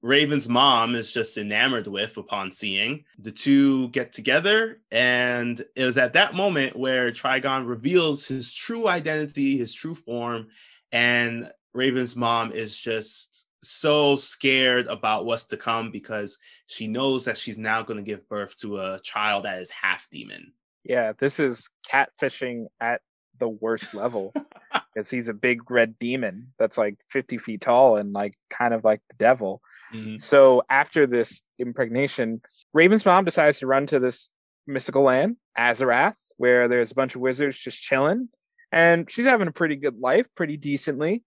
[0.02, 5.98] raven's mom is just enamored with upon seeing the two get together and it was
[5.98, 10.48] at that moment where trigon reveals his true identity his true form
[10.92, 17.38] and raven's mom is just so scared about what's to come because she knows that
[17.38, 21.40] she's now going to give birth to a child that is half demon Yeah, this
[21.40, 23.02] is catfishing at
[23.40, 24.34] the worst level
[24.94, 28.84] because he's a big red demon that's like 50 feet tall and like kind of
[28.84, 29.62] like the devil.
[29.94, 30.18] Mm-hmm.
[30.18, 32.42] So after this impregnation,
[32.74, 34.30] Raven's mom decides to run to this
[34.66, 38.30] mystical land, Azarath, where there's a bunch of wizards just chilling.
[38.72, 41.24] And she's having a pretty good life, pretty decently.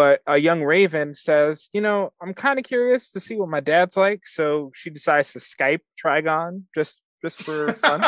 [0.00, 3.60] But a young Raven says, You know, I'm kind of curious to see what my
[3.60, 4.24] dad's like.
[4.24, 8.02] So she decides to Skype Trigon just just for fun.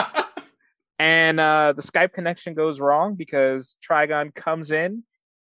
[0.99, 5.03] and uh, the Skype connection goes wrong because Trigon comes in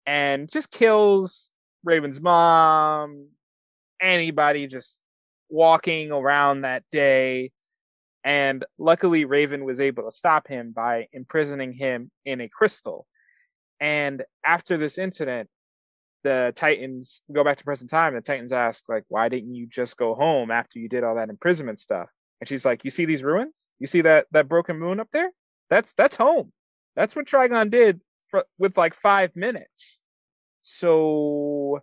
[0.06, 1.50] and just kills
[1.82, 3.26] Raven's mom,
[4.00, 5.02] anybody just
[5.48, 7.50] walking around that day.
[8.22, 13.04] And luckily, Raven was able to stop him by imprisoning him in a crystal.
[13.80, 15.50] And after this incident,
[16.22, 18.14] the Titans go back to present time.
[18.14, 21.30] The Titans ask, like, why didn't you just go home after you did all that
[21.30, 22.10] imprisonment stuff?
[22.40, 23.68] And she's like, you see these ruins?
[23.78, 25.30] You see that that broken moon up there?
[25.70, 26.52] That's that's home.
[26.94, 30.00] That's what Trigon did for, with like five minutes.
[30.62, 31.80] So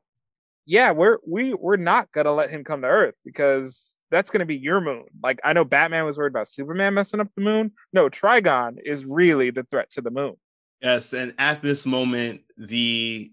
[0.65, 4.57] yeah, we're we we're not gonna let him come to Earth because that's gonna be
[4.57, 5.05] your moon.
[5.21, 7.71] Like I know Batman was worried about Superman messing up the moon.
[7.91, 10.35] No, Trigon is really the threat to the moon.
[10.81, 13.31] Yes, and at this moment, the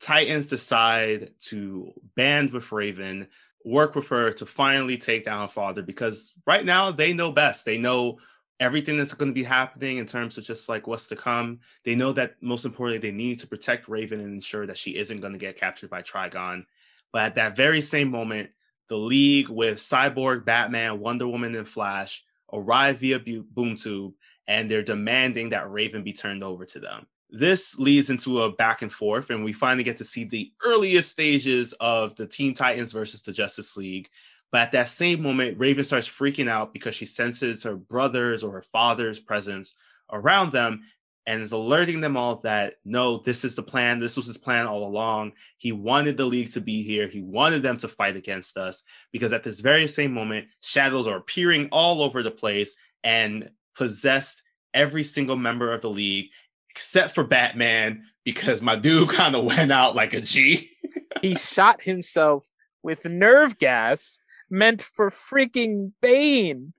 [0.00, 3.28] Titans decide to band with Raven,
[3.64, 7.64] work with her to finally take down her father because right now they know best.
[7.64, 8.18] They know
[8.60, 11.60] everything that's going to be happening in terms of just like what's to come.
[11.84, 15.20] They know that most importantly, they need to protect Raven and ensure that she isn't
[15.20, 16.64] going to get captured by Trigon.
[17.12, 18.50] But at that very same moment,
[18.88, 24.14] the League with Cyborg, Batman, Wonder Woman, and Flash arrive via Boom Tube
[24.48, 27.06] and they're demanding that Raven be turned over to them.
[27.30, 31.10] This leads into a back and forth, and we finally get to see the earliest
[31.10, 34.08] stages of the Teen Titans versus the Justice League.
[34.50, 38.52] But at that same moment, Raven starts freaking out because she senses her brother's or
[38.52, 39.74] her father's presence
[40.10, 40.82] around them
[41.26, 44.00] and is alerting them all that no, this is the plan.
[44.00, 45.32] This was his plan all along.
[45.58, 47.06] He wanted the League to be here.
[47.06, 51.18] He wanted them to fight against us because at this very same moment, shadows are
[51.18, 56.30] appearing all over the place and possessed every single member of the League
[56.78, 60.70] except for Batman because my dude kind of went out like a G.
[61.22, 62.48] he shot himself
[62.84, 66.72] with nerve gas meant for freaking Bane.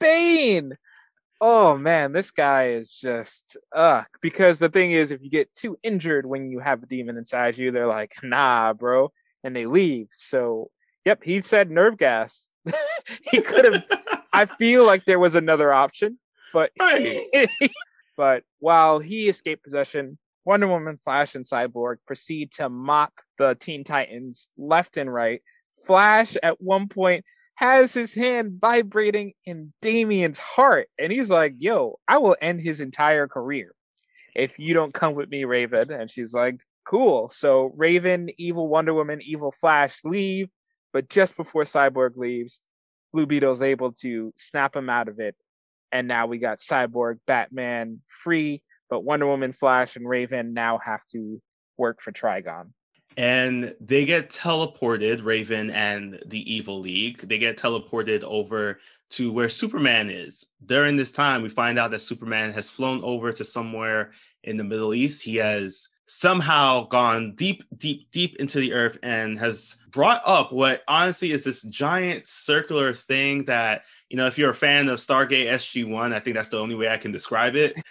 [0.00, 0.78] Bane.
[1.42, 5.76] Oh man, this guy is just uh because the thing is if you get too
[5.82, 10.08] injured when you have a demon inside you, they're like, nah, bro, and they leave.
[10.10, 10.70] So
[11.04, 12.50] yep, he said nerve gas.
[13.30, 13.84] he could have
[14.32, 16.18] I feel like there was another option,
[16.54, 17.26] but Right.
[18.16, 23.82] But while he escaped possession, Wonder Woman, Flash, and Cyborg proceed to mop the Teen
[23.82, 25.40] Titans left and right.
[25.86, 27.24] Flash at one point
[27.56, 32.80] has his hand vibrating in Damian's heart, and he's like, Yo, I will end his
[32.80, 33.74] entire career
[34.34, 35.92] if you don't come with me, Raven.
[35.92, 37.30] And she's like, Cool.
[37.30, 40.48] So Raven, Evil Wonder Woman, Evil Flash leave,
[40.92, 42.60] but just before Cyborg leaves,
[43.12, 45.36] Blue Beetle's able to snap him out of it.
[45.94, 51.04] And now we got Cyborg, Batman free, but Wonder Woman, Flash, and Raven now have
[51.12, 51.40] to
[51.78, 52.72] work for Trigon.
[53.16, 57.28] and they get teleported, Raven and the Evil League.
[57.28, 58.80] They get teleported over
[59.10, 60.44] to where Superman is.
[60.66, 64.10] During this time, we find out that Superman has flown over to somewhere
[64.42, 65.22] in the Middle East.
[65.22, 70.82] He has somehow gone deep, deep, deep into the earth and has brought up what
[70.88, 75.46] honestly is this giant circular thing that, you know, if you're a fan of Stargate
[75.46, 77.76] SG1, I think that's the only way I can describe it.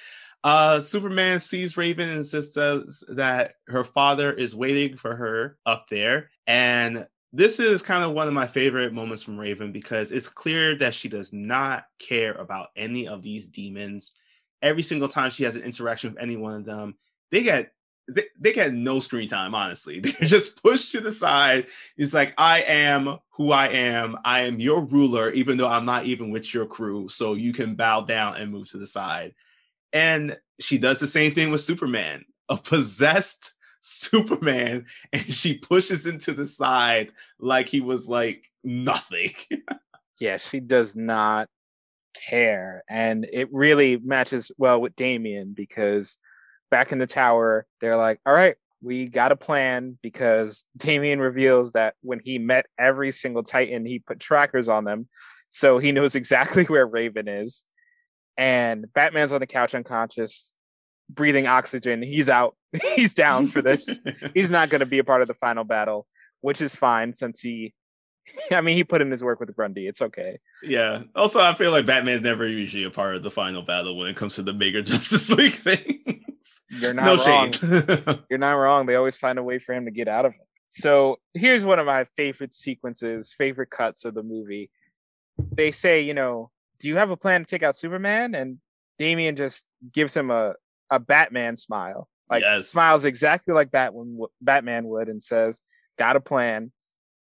[0.44, 5.88] Uh, Superman sees Raven and just says that her father is waiting for her up
[5.90, 6.30] there.
[6.48, 10.76] And this is kind of one of my favorite moments from Raven because it's clear
[10.80, 14.12] that she does not care about any of these demons.
[14.62, 16.96] Every single time she has an interaction with any one of them,
[17.32, 17.72] they get
[18.08, 20.00] they, get no screen time, honestly.
[20.02, 21.68] They're just pushed to the side.
[21.98, 24.18] It's like, I am who I am.
[24.26, 27.08] I am your ruler, even though I'm not even with your crew.
[27.10, 29.34] So you can bow down and move to the side.
[29.92, 36.18] And she does the same thing with Superman, a possessed Superman, and she pushes him
[36.20, 39.34] to the side like he was like nothing.
[40.20, 41.50] yeah, she does not
[42.14, 42.84] care.
[42.90, 46.18] And it really matches well with Damian because
[46.74, 51.74] back in the tower, they're like, all right, we got a plan because Damian reveals
[51.74, 55.08] that when he met every single Titan, he put trackers on them.
[55.50, 57.64] So he knows exactly where Raven is.
[58.38, 60.56] And Batman's on the couch unconscious,
[61.08, 62.02] breathing oxygen.
[62.02, 62.56] He's out.
[62.96, 64.00] He's down for this.
[64.34, 66.08] He's not going to be a part of the final battle,
[66.42, 67.76] which is fine since he
[68.52, 69.88] I mean, he put in his work with Grundy.
[69.88, 70.40] It's okay.
[70.62, 71.04] Yeah.
[71.16, 74.16] Also, I feel like Batman's never usually a part of the final battle when it
[74.16, 76.24] comes to the bigger Justice League thing.
[76.80, 78.24] You're not no wrong.
[78.30, 78.86] You're not wrong.
[78.86, 80.48] They always find a way for him to get out of it.
[80.70, 84.72] So here's one of my favorite sequences, favorite cuts of the movie.
[85.38, 88.34] They say, you know, do you have a plan to take out Superman?
[88.34, 88.58] And
[88.98, 90.54] Damian just gives him a,
[90.90, 92.08] a Batman smile.
[92.30, 92.70] Like yes.
[92.70, 95.62] smiles exactly like Batman Batman would and says,
[95.98, 96.72] Got a plan.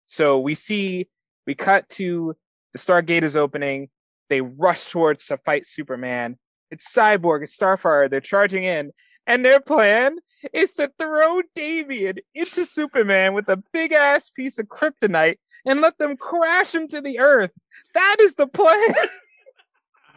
[0.06, 1.08] So we see
[1.46, 2.36] we cut to
[2.72, 3.88] the Stargate is opening.
[4.28, 6.38] They rush towards to fight Superman.
[6.70, 8.08] It's Cyborg, it's Starfire.
[8.10, 8.92] They're charging in,
[9.26, 10.18] and their plan
[10.52, 15.98] is to throw Damian into Superman with a big ass piece of kryptonite and let
[15.98, 17.52] them crash him to the earth.
[17.94, 18.94] That is the plan.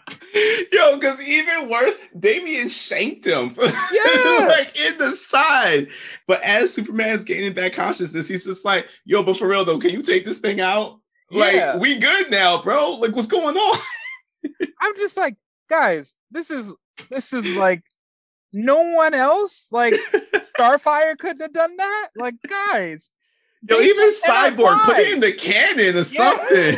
[0.72, 3.56] Yo, because even worse, Damian shanked him.
[3.91, 4.48] Yeah.
[4.48, 5.88] like in the side.
[6.28, 9.91] But as Superman's gaining back consciousness, he's just like, yo, but for real though, can
[9.91, 11.00] you take this thing out?
[11.32, 11.74] Yeah.
[11.74, 12.94] Like, we good now, bro.
[12.94, 13.80] Like, what's going on?
[14.82, 15.38] I'm just like,
[15.70, 16.74] guys, this is
[17.10, 17.84] this is like
[18.56, 19.94] no one else, like
[20.36, 22.10] Starfire couldn't have done that.
[22.15, 23.12] Like, guys.
[23.70, 26.04] Yo, even Cyborg, put it in the cannon or yeah.
[26.04, 26.78] something.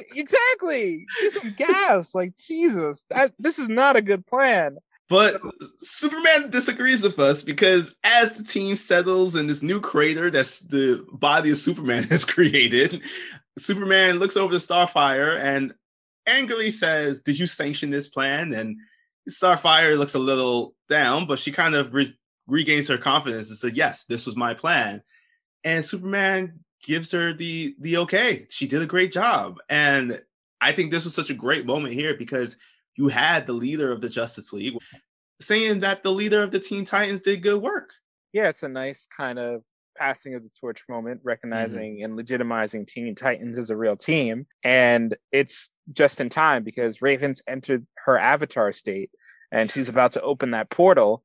[0.14, 1.06] exactly.
[1.20, 2.14] Get some gas.
[2.14, 3.04] Like, Jesus.
[3.10, 4.76] That, this is not a good plan.
[5.08, 5.40] But
[5.78, 11.06] Superman disagrees with us because as the team settles in this new crater that's the
[11.12, 13.02] body of Superman has created,
[13.56, 15.72] Superman looks over the Starfire and
[16.26, 18.52] angrily says, Did you sanction this plan?
[18.52, 18.78] And
[19.30, 23.72] Starfire looks a little down, but she kind of re- regains her confidence and says,
[23.72, 25.02] "Yes, this was my plan."
[25.64, 28.46] And Superman gives her the the okay.
[28.50, 30.22] She did a great job, and
[30.60, 32.56] I think this was such a great moment here because
[32.96, 34.74] you had the leader of the Justice League
[35.40, 37.92] saying that the leader of the Teen Titans did good work.
[38.32, 39.62] Yeah, it's a nice kind of
[39.96, 41.28] passing of the torch moment, mm-hmm.
[41.28, 42.04] recognizing mm-hmm.
[42.04, 44.46] and legitimizing Teen Titans as a real team.
[44.62, 49.10] And it's just in time because Raven's entered her avatar state
[49.50, 51.22] and she's about to open that portal.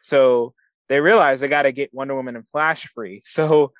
[0.00, 0.54] So
[0.88, 3.22] they realize they got to get Wonder Woman and Flash free.
[3.32, 3.72] So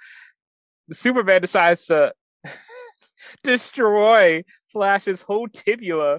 [0.91, 2.13] Superman decides to
[3.43, 6.19] destroy Flash's whole tibia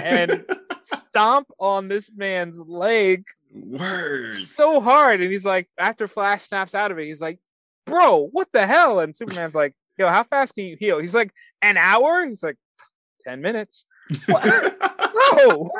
[0.00, 0.44] and
[0.82, 4.54] stomp on this man's leg Words.
[4.54, 5.20] so hard.
[5.20, 7.38] And he's like, after Flash snaps out of it, he's like,
[7.86, 9.00] bro, what the hell?
[9.00, 10.98] And Superman's like, yo, how fast can you heal?
[10.98, 12.26] He's like, an hour?
[12.26, 12.56] He's like,
[13.22, 13.86] 10 minutes.
[14.26, 15.70] bro.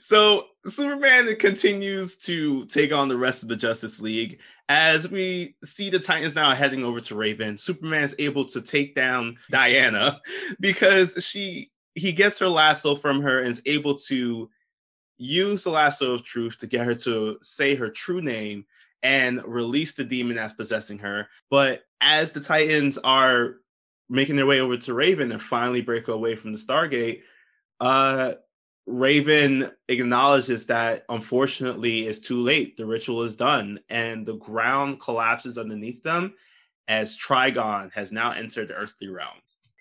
[0.00, 4.40] So Superman continues to take on the rest of the Justice League.
[4.68, 8.94] As we see the Titans now heading over to Raven, Superman is able to take
[8.94, 10.20] down Diana
[10.60, 14.48] because she he gets her lasso from her and is able to
[15.16, 18.64] use the lasso of truth to get her to say her true name
[19.02, 21.28] and release the demon that's possessing her.
[21.50, 23.56] But as the Titans are
[24.08, 27.22] making their way over to Raven and finally break away from the Stargate,
[27.80, 28.34] uh,
[28.86, 32.76] Raven acknowledges that unfortunately it's too late.
[32.76, 36.34] The ritual is done, and the ground collapses underneath them
[36.88, 39.36] as Trigon has now entered the earthly realm.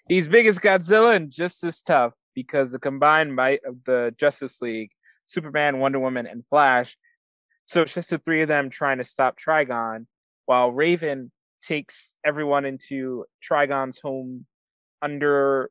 [0.09, 4.61] He's big as Godzilla and just as tough because the combined might of the Justice
[4.61, 4.91] League,
[5.23, 6.97] Superman, Wonder Woman, and Flash
[7.67, 10.05] so it's just the three of them trying to stop Trigon
[10.45, 14.45] while Raven takes everyone into Trigon's home
[15.01, 15.69] under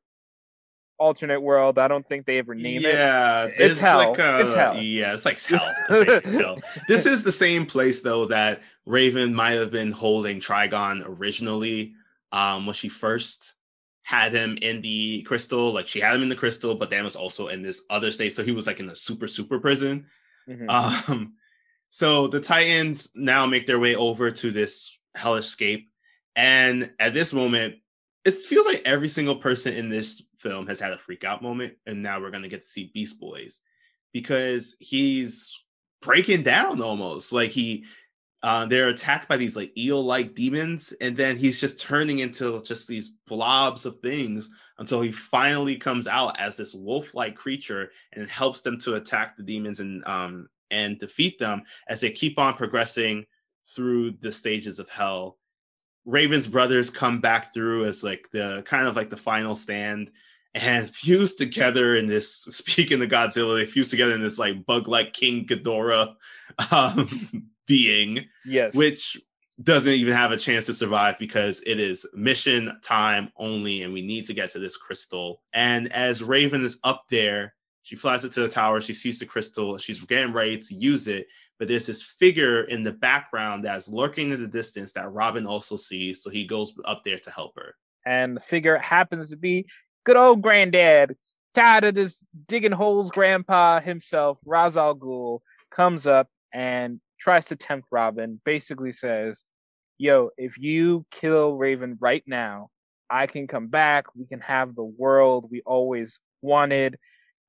[0.99, 1.79] alternate world.
[1.79, 3.55] I don't think they ever name yeah, it.
[3.59, 4.11] Yeah, it's, hell.
[4.11, 4.77] Like a, it's hell.
[4.77, 5.75] Yeah, it's like hell.
[5.89, 6.59] It's hell.
[6.87, 11.95] This is the same place though that Raven might have been holding Trigon originally
[12.31, 13.55] um, when she first
[14.03, 15.73] had him in the crystal.
[15.73, 18.35] Like she had him in the crystal, but then was also in this other state.
[18.35, 20.05] So he was like in a super super prison.
[20.47, 20.69] Mhm.
[21.09, 21.33] Um,
[21.97, 25.87] so the Titans now make their way over to this hellscape,
[26.35, 27.77] and at this moment,
[28.23, 31.73] it feels like every single person in this film has had a freak out moment,
[31.87, 33.63] and now we're gonna get to see Beast Boys
[34.13, 35.59] because he's
[36.03, 37.33] breaking down almost.
[37.33, 37.87] Like he.
[38.43, 42.87] Uh, they're attacked by these like eel-like demons, and then he's just turning into just
[42.87, 48.61] these blobs of things until he finally comes out as this wolf-like creature and helps
[48.61, 53.27] them to attack the demons and um and defeat them as they keep on progressing
[53.67, 55.39] through the stages of hell.
[56.05, 60.11] Raven's brothers come back through as like the kind of like the final stand
[60.55, 65.13] and fuse together in this speaking of Godzilla, they fuse together in this like bug-like
[65.13, 66.15] King Ghidorah
[66.71, 67.09] um,
[67.67, 68.77] being Yes.
[68.77, 69.21] which
[69.63, 74.03] doesn't even have a chance to survive because it is mission time only and we
[74.03, 77.55] need to get to this crystal and as raven is up there
[77.87, 81.07] she flies it to the tower she sees the crystal she's getting ready to use
[81.07, 81.27] it
[81.59, 85.77] but there's this figure in the background that's lurking in the distance that robin also
[85.77, 87.75] sees so he goes up there to help her
[88.07, 89.67] and the figure happens to be
[90.07, 91.17] good old granddad,
[91.53, 97.57] tired of this digging holes grandpa himself, Ra's al Ghul, comes up and tries to
[97.57, 99.45] tempt Robin, basically says,
[99.99, 102.69] Yo, if you kill Raven right now,
[103.11, 104.15] I can come back.
[104.15, 106.99] We can have the world we always wanted.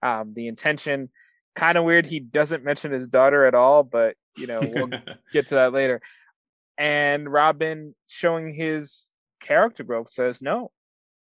[0.02, 1.10] Um, the intention,
[1.56, 2.06] kind of weird.
[2.06, 4.90] He doesn't mention his daughter at all, but you know, we'll
[5.34, 6.02] get to that later.
[6.78, 9.10] And Robin, showing his
[9.42, 10.72] character growth, says, "No,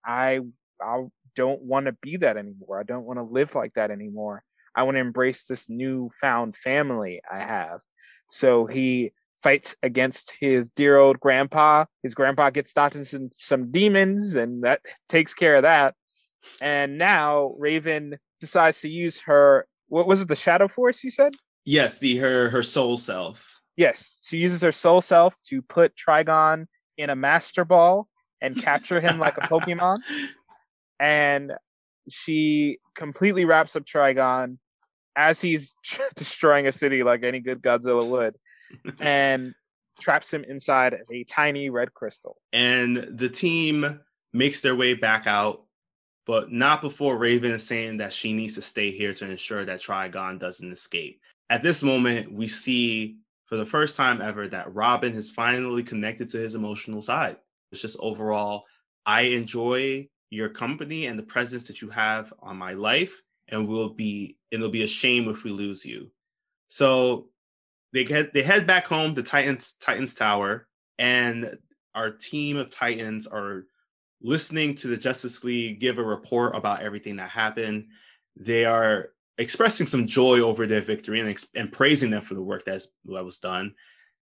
[0.04, 0.40] I
[0.82, 1.06] I
[1.36, 2.80] don't want to be that anymore.
[2.80, 4.44] I don't want to live like that anymore.
[4.76, 7.82] I want to embrace this newfound family I have."
[8.32, 9.12] So he
[9.44, 11.86] fights against his dear old grandpa.
[12.02, 15.94] His grandpa gets stopped in some, some demons, and that takes care of that.
[16.62, 19.68] And now Raven decides to use her.
[19.88, 20.28] What was it?
[20.28, 21.04] The Shadow Force?
[21.04, 21.34] You said.
[21.66, 26.68] yes the her her soul self Yes, she uses her soul self to put Trigon
[26.98, 28.08] in a master ball
[28.40, 30.00] and capture him like a Pokemon.
[30.98, 31.52] And
[32.10, 34.60] she completely wraps up Trigon
[35.18, 35.76] as he's
[36.16, 38.38] destroying a city like any good Godzilla would
[39.02, 39.54] and
[40.00, 42.38] traps him inside a tiny red crystal.
[42.54, 44.00] and the team
[44.32, 45.65] makes their way back out,
[46.26, 49.82] but not before Raven is saying that she needs to stay here to ensure that
[49.82, 51.22] Trigon doesn't escape.
[51.50, 56.28] At this moment, we see for the first time ever that Robin has finally connected
[56.30, 57.38] to his emotional side.
[57.72, 58.64] It's just overall,
[59.06, 63.90] I enjoy your company and the presence that you have on my life, and will
[63.90, 66.10] be it'll be a shame if we lose you.
[66.68, 67.30] So
[67.94, 70.68] they get they head back home to Titans Titans Tower,
[70.98, 71.58] and
[71.94, 73.66] our team of Titans are
[74.26, 77.86] listening to the Justice League give a report about everything that happened.
[78.36, 82.66] They are expressing some joy over their victory and, and praising them for the work
[82.66, 83.76] that's, that was done.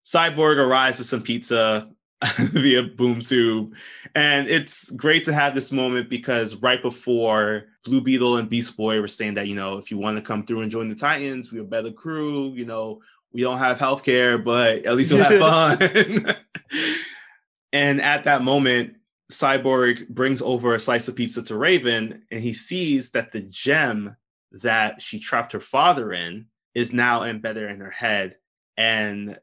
[0.05, 1.88] Cyborg arrives with some pizza
[2.36, 3.74] via boom tube.
[4.14, 9.01] And it's great to have this moment because right before Blue Beetle and Beast Boy
[9.01, 11.51] were saying that, you know, if you want to come through and join the Titans,
[11.51, 13.01] we're a better crew, you know,
[13.32, 16.36] we don't have healthcare, but at least we'll have fun.
[17.72, 18.95] and at that moment,
[19.31, 24.16] Cyborg brings over a slice of pizza to Raven, and he sees that the gem
[24.53, 28.37] that she trapped her father in is now embedded in her head.
[28.77, 29.39] And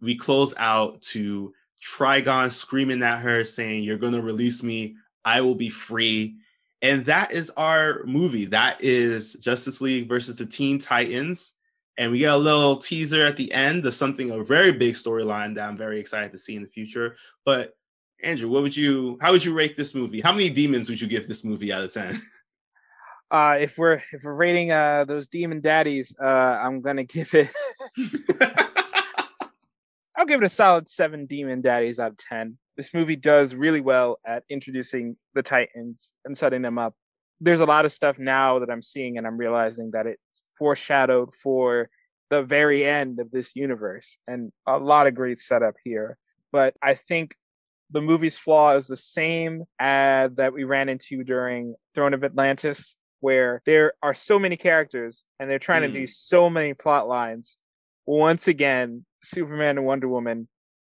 [0.00, 1.52] we close out to
[1.82, 4.96] Trigon screaming at her, saying, You're going to release me.
[5.24, 6.36] I will be free.
[6.82, 8.46] And that is our movie.
[8.46, 11.52] That is Justice League versus the Teen Titans.
[11.96, 15.54] And we get a little teaser at the end of something, a very big storyline
[15.54, 17.16] that I'm very excited to see in the future.
[17.44, 17.74] But
[18.24, 20.20] Andrew, what would you, how would you rate this movie?
[20.20, 22.20] How many demons would you give this movie out of 10?
[23.30, 26.24] Uh, if we're if we're rating uh those demon daddies, uh,
[26.62, 27.48] I'm gonna give it.
[30.16, 32.58] I'll give it a solid seven demon daddies out of ten.
[32.76, 36.94] This movie does really well at introducing the Titans and setting them up.
[37.40, 41.34] There's a lot of stuff now that I'm seeing, and I'm realizing that it's foreshadowed
[41.34, 41.88] for
[42.30, 46.18] the very end of this universe, and a lot of great setup here.
[46.52, 47.34] But I think
[47.94, 52.96] the movie's flaw is the same ad that we ran into during Throne of Atlantis,
[53.20, 56.10] where there are so many characters and they're trying to do mm.
[56.10, 57.56] so many plot lines.
[58.04, 60.48] Once again, Superman and Wonder Woman,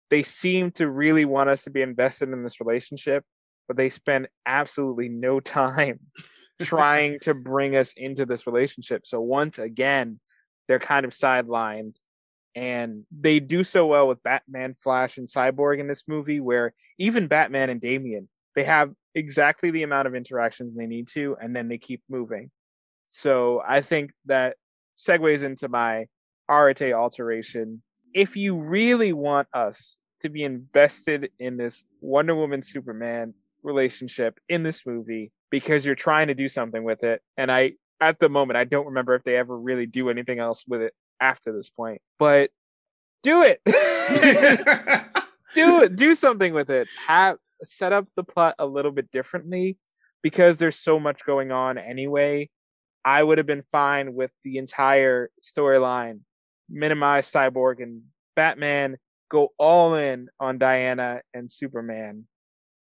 [0.09, 3.23] they seem to really want us to be invested in this relationship,
[3.67, 6.01] but they spend absolutely no time
[6.61, 9.07] trying to bring us into this relationship.
[9.07, 10.19] So once again,
[10.67, 11.95] they're kind of sidelined.
[12.59, 17.27] And they do so well with Batman, Flash, and Cyborg in this movie, where even
[17.27, 21.69] Batman and Damian, they have exactly the amount of interactions they need to, and then
[21.69, 22.51] they keep moving.
[23.05, 24.57] So I think that
[24.97, 26.07] segues into my
[26.51, 27.81] Arate alteration.
[28.13, 34.63] If you really want us to be invested in this Wonder Woman Superman relationship in
[34.63, 38.57] this movie because you're trying to do something with it, and I at the moment
[38.57, 42.01] I don't remember if they ever really do anything else with it after this point,
[42.17, 42.51] but
[43.23, 43.61] do it.
[43.65, 43.71] do
[45.83, 45.95] it.
[45.95, 46.87] Do something with it.
[47.07, 49.77] Have set up the plot a little bit differently
[50.21, 52.49] because there's so much going on anyway.
[53.03, 56.21] I would have been fine with the entire storyline,
[56.69, 58.03] minimize Cyborg and
[58.35, 58.97] Batman,
[59.29, 62.25] go all in on Diana and Superman.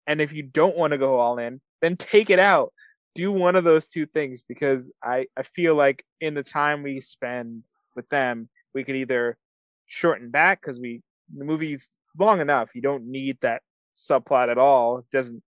[0.07, 2.72] And if you don't want to go all in, then take it out.
[3.14, 7.01] Do one of those two things because I, I feel like in the time we
[7.01, 7.62] spend
[7.97, 9.36] with them, we could either
[9.86, 11.03] shorten back because we
[11.34, 12.74] the movie's long enough.
[12.74, 13.62] You don't need that
[13.97, 14.99] subplot at all.
[14.99, 15.42] It doesn't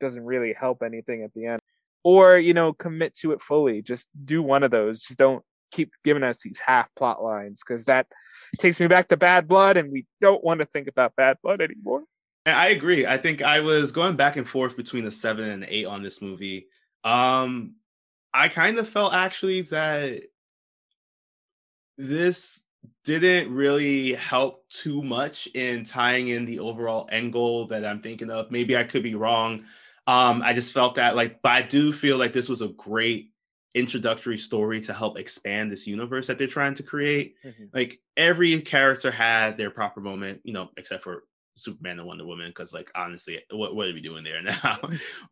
[0.00, 1.60] doesn't really help anything at the end.
[2.02, 3.82] Or, you know, commit to it fully.
[3.82, 5.00] Just do one of those.
[5.00, 8.06] Just don't keep giving us these half plot lines because that
[8.58, 11.60] takes me back to bad blood and we don't want to think about bad blood
[11.60, 12.02] anymore.
[12.46, 13.06] I agree.
[13.06, 16.02] I think I was going back and forth between a seven and an eight on
[16.02, 16.66] this movie.
[17.04, 17.74] Um,
[18.32, 20.22] I kind of felt actually that
[22.08, 22.64] this
[23.04, 28.30] didn't really help too much in tying in the overall end goal that I'm thinking
[28.30, 28.50] of.
[28.50, 29.64] Maybe I could be wrong.
[30.06, 33.30] Um, I just felt that like, but I do feel like this was a great
[33.74, 37.36] introductory story to help expand this universe that they're trying to create.
[37.44, 37.64] Mm-hmm.
[37.72, 41.24] Like every character had their proper moment, you know, except for
[41.54, 44.80] Superman and Wonder Woman, because like honestly, what, what are we doing there now?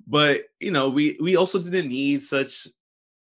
[0.06, 2.68] but you know, we we also didn't need such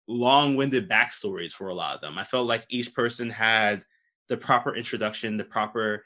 [0.08, 2.18] long-winded backstories for a lot of them.
[2.18, 3.84] I felt like each person had
[4.30, 6.04] the proper introduction, the proper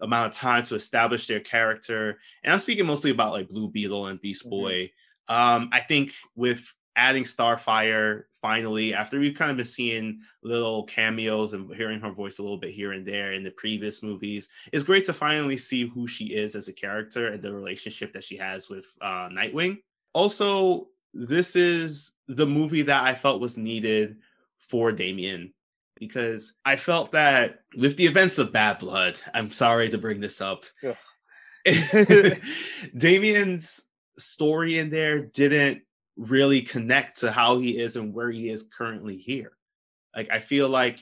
[0.00, 2.18] amount of time to establish their character.
[2.42, 4.50] And I'm speaking mostly about like Blue Beetle and Beast mm-hmm.
[4.50, 4.72] Boy.
[4.72, 5.34] Mm-hmm.
[5.34, 6.62] Um, I think with
[6.96, 12.38] adding Starfire finally, after we've kind of been seeing little cameos and hearing her voice
[12.38, 15.86] a little bit here and there in the previous movies, it's great to finally see
[15.86, 19.78] who she is as a character and the relationship that she has with uh, Nightwing.
[20.12, 24.16] Also, this is the movie that I felt was needed
[24.58, 25.52] for Damian
[25.96, 30.40] because I felt that with the events of Bad Blood, I'm sorry to bring this
[30.40, 30.64] up.
[32.96, 33.82] Damian's
[34.18, 35.82] story in there didn't
[36.16, 39.52] really connect to how he is and where he is currently here.
[40.14, 40.96] Like I feel like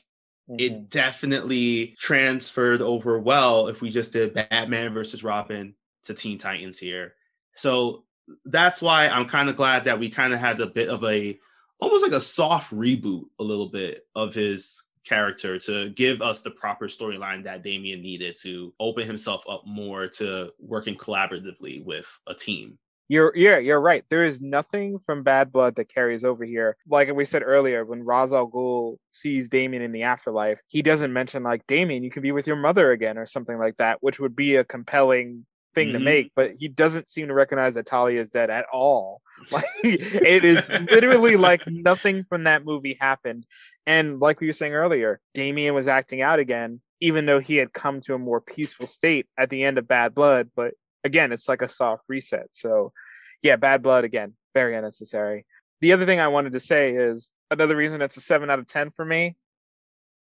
[0.49, 0.57] mm-hmm.
[0.59, 6.79] it definitely transferred over well if we just did Batman versus Robin to Teen Titans
[6.79, 7.15] here.
[7.55, 8.05] So
[8.45, 11.39] that's why I'm kind of glad that we kind of had a bit of a
[11.81, 16.51] almost like a soft reboot a little bit of his character to give us the
[16.51, 22.35] proper storyline that Damian needed to open himself up more to working collaboratively with a
[22.35, 22.79] team.
[23.09, 24.05] You're yeah, you're right.
[24.09, 26.77] There is nothing from Bad Blood that carries over here.
[26.89, 31.13] Like we said earlier, when Ra's al Ghul sees Damian in the afterlife, he doesn't
[31.13, 34.21] mention like Damian, you can be with your mother again or something like that, which
[34.21, 35.45] would be a compelling
[35.75, 35.99] thing mm-hmm.
[35.99, 39.23] to make, but he doesn't seem to recognize that Talia is dead at all.
[39.51, 43.47] Like it is literally like nothing from that movie happened.
[43.87, 47.73] And like we were saying earlier, Damian was acting out again, even though he had
[47.73, 50.51] come to a more peaceful state at the end of Bad Blood.
[50.55, 52.49] But again, it's like a soft reset.
[52.51, 52.93] So
[53.41, 55.47] yeah, Bad Blood again, very unnecessary.
[55.81, 58.67] The other thing I wanted to say is another reason it's a seven out of
[58.67, 59.37] ten for me.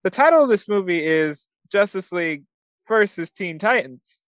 [0.04, 2.46] The title of this movie is Justice League
[2.88, 4.24] versus Teen Titans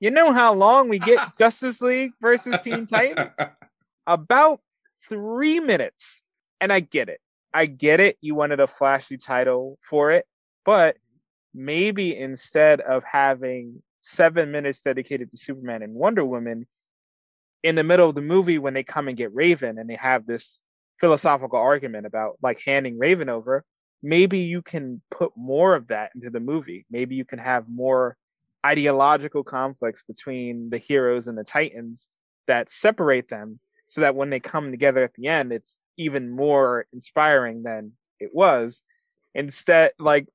[0.00, 3.34] you know how long we get Justice League versus Teen Titans?
[4.06, 4.60] About
[5.08, 6.24] three minutes.
[6.60, 7.20] And I get it.
[7.52, 8.16] I get it.
[8.20, 10.26] You wanted a flashy title for it,
[10.64, 10.96] but
[11.54, 16.66] maybe instead of having seven minutes dedicated to Superman and Wonder Woman,
[17.62, 20.26] in the middle of the movie when they come and get Raven and they have
[20.26, 20.62] this
[21.00, 23.64] philosophical argument about like handing Raven over,
[24.02, 26.86] maybe you can put more of that into the movie.
[26.90, 28.16] Maybe you can have more
[28.66, 32.08] ideological conflicts between the heroes and the titans
[32.46, 36.86] that separate them so that when they come together at the end it's even more
[36.92, 38.82] inspiring than it was.
[39.34, 40.26] Instead like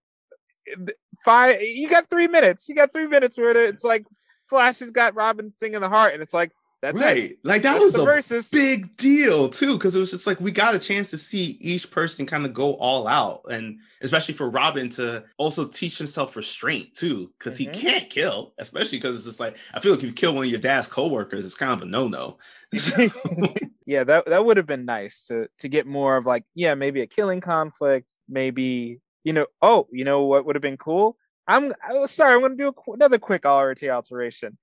[1.25, 2.69] five you got three minutes.
[2.69, 4.05] You got three minutes where it's like
[4.49, 6.51] flash has got robin singing the heart and it's like
[6.81, 7.31] that's right.
[7.31, 7.39] It.
[7.43, 8.49] Like that That's was a versus.
[8.49, 11.91] big deal too, because it was just like we got a chance to see each
[11.91, 16.95] person kind of go all out, and especially for Robin to also teach himself restraint
[16.95, 17.71] too, because mm-hmm.
[17.71, 20.45] he can't kill, especially because it's just like I feel like if you kill one
[20.45, 22.37] of your dad's coworkers, it's kind of a no no.
[23.85, 27.01] yeah, that that would have been nice to to get more of like yeah maybe
[27.01, 31.15] a killing conflict, maybe you know oh you know what would have been cool.
[31.47, 34.57] I'm oh, sorry, I'm going to do a, another quick RT alteration.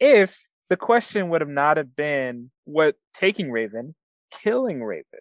[0.00, 3.94] If the question would have not have been what taking Raven,
[4.30, 5.20] killing Raven.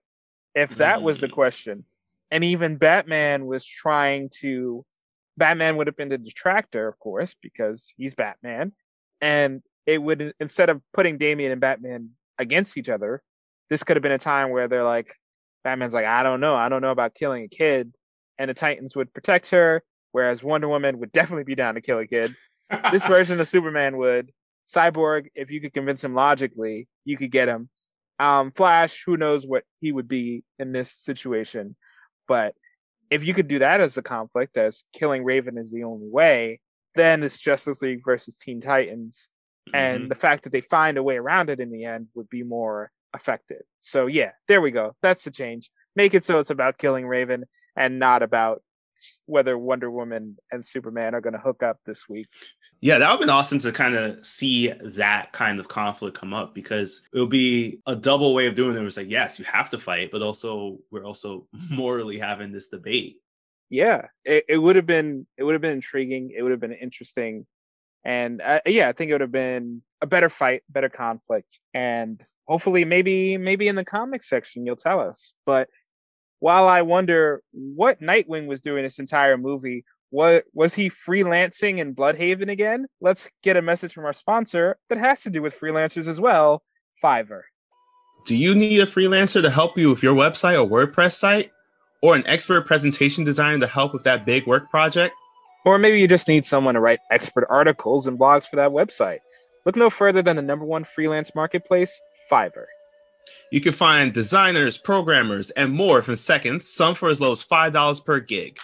[0.55, 1.03] If that mm.
[1.03, 1.33] was the mm.
[1.33, 1.85] question.
[2.29, 4.85] And even Batman was trying to
[5.37, 8.73] Batman would have been the detractor, of course, because he's Batman.
[9.19, 13.21] And it would instead of putting Damian and Batman against each other,
[13.69, 15.13] this could have been a time where they're like,
[15.63, 17.95] Batman's like, I don't know, I don't know about killing a kid,
[18.37, 21.99] and the Titans would protect her, whereas Wonder Woman would definitely be down to kill
[21.99, 22.33] a kid.
[22.91, 24.31] this version of Superman would.
[24.65, 27.69] Cyborg, if you could convince him logically, you could get him.
[28.19, 31.75] Um, Flash, who knows what he would be in this situation,
[32.27, 32.53] but
[33.09, 36.61] if you could do that as a conflict, as killing Raven is the only way,
[36.95, 39.29] then it's Justice League versus Teen Titans,
[39.67, 39.75] mm-hmm.
[39.75, 42.43] and the fact that they find a way around it in the end would be
[42.43, 43.63] more effective.
[43.79, 44.95] So yeah, there we go.
[45.01, 45.69] That's the change.
[45.95, 47.45] Make it so it's about killing Raven
[47.75, 48.61] and not about
[49.25, 52.27] whether Wonder Woman and Superman are going to hook up this week.
[52.79, 56.33] Yeah, that would have been awesome to kind of see that kind of conflict come
[56.33, 58.83] up because it would be a double way of doing it.
[58.83, 63.17] It's like, yes, you have to fight, but also we're also morally having this debate.
[63.69, 66.31] Yeah, it, it would have been it would have been intriguing.
[66.35, 67.45] It would have been interesting,
[68.03, 72.21] and uh, yeah, I think it would have been a better fight, better conflict, and
[72.47, 75.31] hopefully, maybe maybe in the comic section you'll tell us.
[75.45, 75.69] But
[76.41, 81.95] while I wonder what Nightwing was doing this entire movie, what was he freelancing in
[81.95, 82.87] Blüdhaven again?
[82.99, 86.63] Let's get a message from our sponsor that has to do with freelancers as well,
[87.01, 87.43] Fiverr.
[88.25, 91.51] Do you need a freelancer to help you with your website or WordPress site?
[92.01, 95.13] Or an expert presentation designer to help with that big work project?
[95.63, 99.19] Or maybe you just need someone to write expert articles and blogs for that website.
[99.63, 102.65] Look no further than the number one freelance marketplace, Fiverr.
[103.51, 108.05] You can find designers, programmers, and more from seconds, some for as low as $5
[108.05, 108.57] per gig.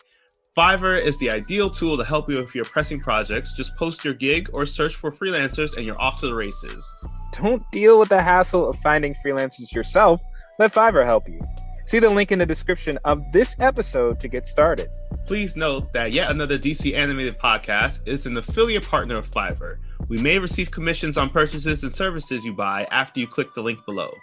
[0.58, 3.52] Fiverr is the ideal tool to help you with your pressing projects.
[3.52, 6.90] Just post your gig or search for freelancers and you're off to the races.
[7.34, 10.22] Don't deal with the hassle of finding freelancers yourself.
[10.58, 11.42] Let Fiverr help you.
[11.86, 14.90] See the link in the description of this episode to get started.
[15.26, 19.80] Please note that yet another DC animated podcast is an affiliate partner of Fiverr.
[20.08, 23.80] We may receive commissions on purchases and services you buy after you click the link
[23.86, 24.14] below.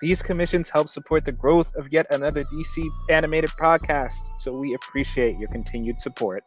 [0.00, 5.36] These commissions help support the growth of yet another DC animated podcast, so we appreciate
[5.38, 6.44] your continued support.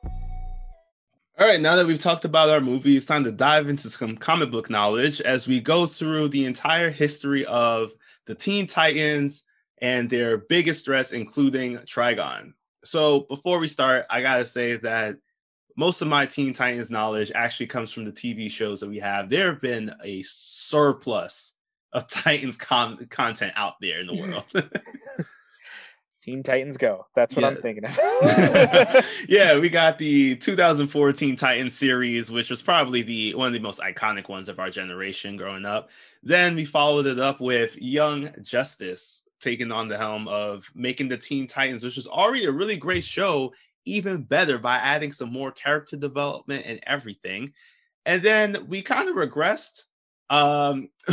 [1.38, 4.16] All right, now that we've talked about our movie, it's time to dive into some
[4.16, 7.92] comic book knowledge as we go through the entire history of
[8.26, 9.44] the Teen Titans
[9.82, 12.54] and their biggest threats, including Trigon.
[12.86, 15.18] So, before we start, I gotta say that
[15.76, 19.30] most of my Teen Titans knowledge actually comes from the TV shows that we have.
[19.30, 21.54] There have been a surplus
[21.94, 24.46] of Titans con- content out there in the world.
[26.22, 27.08] Teen Titans Go.
[27.16, 27.48] That's what yeah.
[27.48, 29.06] I'm thinking of.
[29.28, 33.80] yeah, we got the 2014 Titans series, which was probably the one of the most
[33.80, 35.90] iconic ones of our generation growing up.
[36.22, 41.18] Then we followed it up with Young Justice taking on the helm of making the
[41.18, 43.52] Teen Titans, which was already a really great show,
[43.86, 47.52] even better by adding some more character development and everything.
[48.06, 49.86] And then we kind of regressed
[50.32, 50.88] um,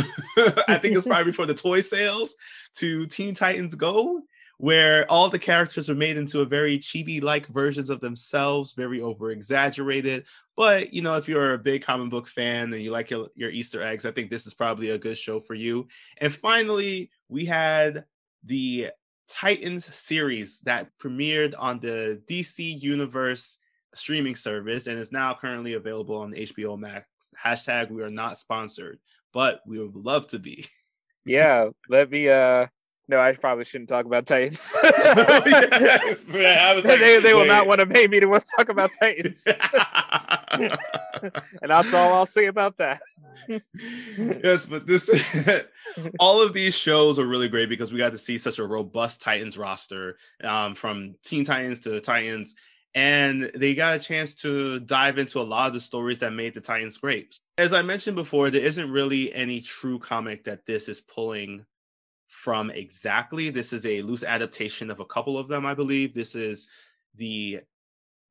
[0.67, 2.33] I think it's probably before the toy sales
[2.77, 4.21] to Teen Titans Go,
[4.57, 10.25] where all the characters are made into a very chibi-like versions of themselves, very over-exaggerated.
[10.55, 13.49] But you know, if you're a big comic book fan and you like your, your
[13.49, 15.87] Easter eggs, I think this is probably a good show for you.
[16.19, 18.05] And finally, we had
[18.45, 18.89] the
[19.27, 23.57] Titans series that premiered on the DC Universe
[23.93, 27.07] streaming service and is now currently available on HBO Max.
[27.43, 28.99] Hashtag we are not sponsored
[29.33, 30.67] but we would love to be.
[31.25, 32.29] yeah, let me.
[32.29, 32.67] uh
[33.07, 34.71] No, I probably shouldn't talk about Titans.
[34.83, 35.43] oh,
[36.31, 38.91] yeah, like, they they will not want to pay me to want to talk about
[38.99, 39.45] Titans.
[40.51, 40.77] and
[41.63, 43.01] that's all I'll say about that.
[44.17, 45.09] yes, but this
[46.19, 49.21] all of these shows are really great because we got to see such a robust
[49.21, 52.53] Titans roster, um, from Teen Titans to the Titans,
[52.95, 56.53] and they got a chance to dive into a lot of the stories that made
[56.53, 57.39] the Titans great.
[57.57, 61.65] As I mentioned before, there isn't really any true comic that this is pulling
[62.27, 63.49] from exactly.
[63.49, 66.13] This is a loose adaptation of a couple of them, I believe.
[66.13, 66.67] This is
[67.15, 67.61] the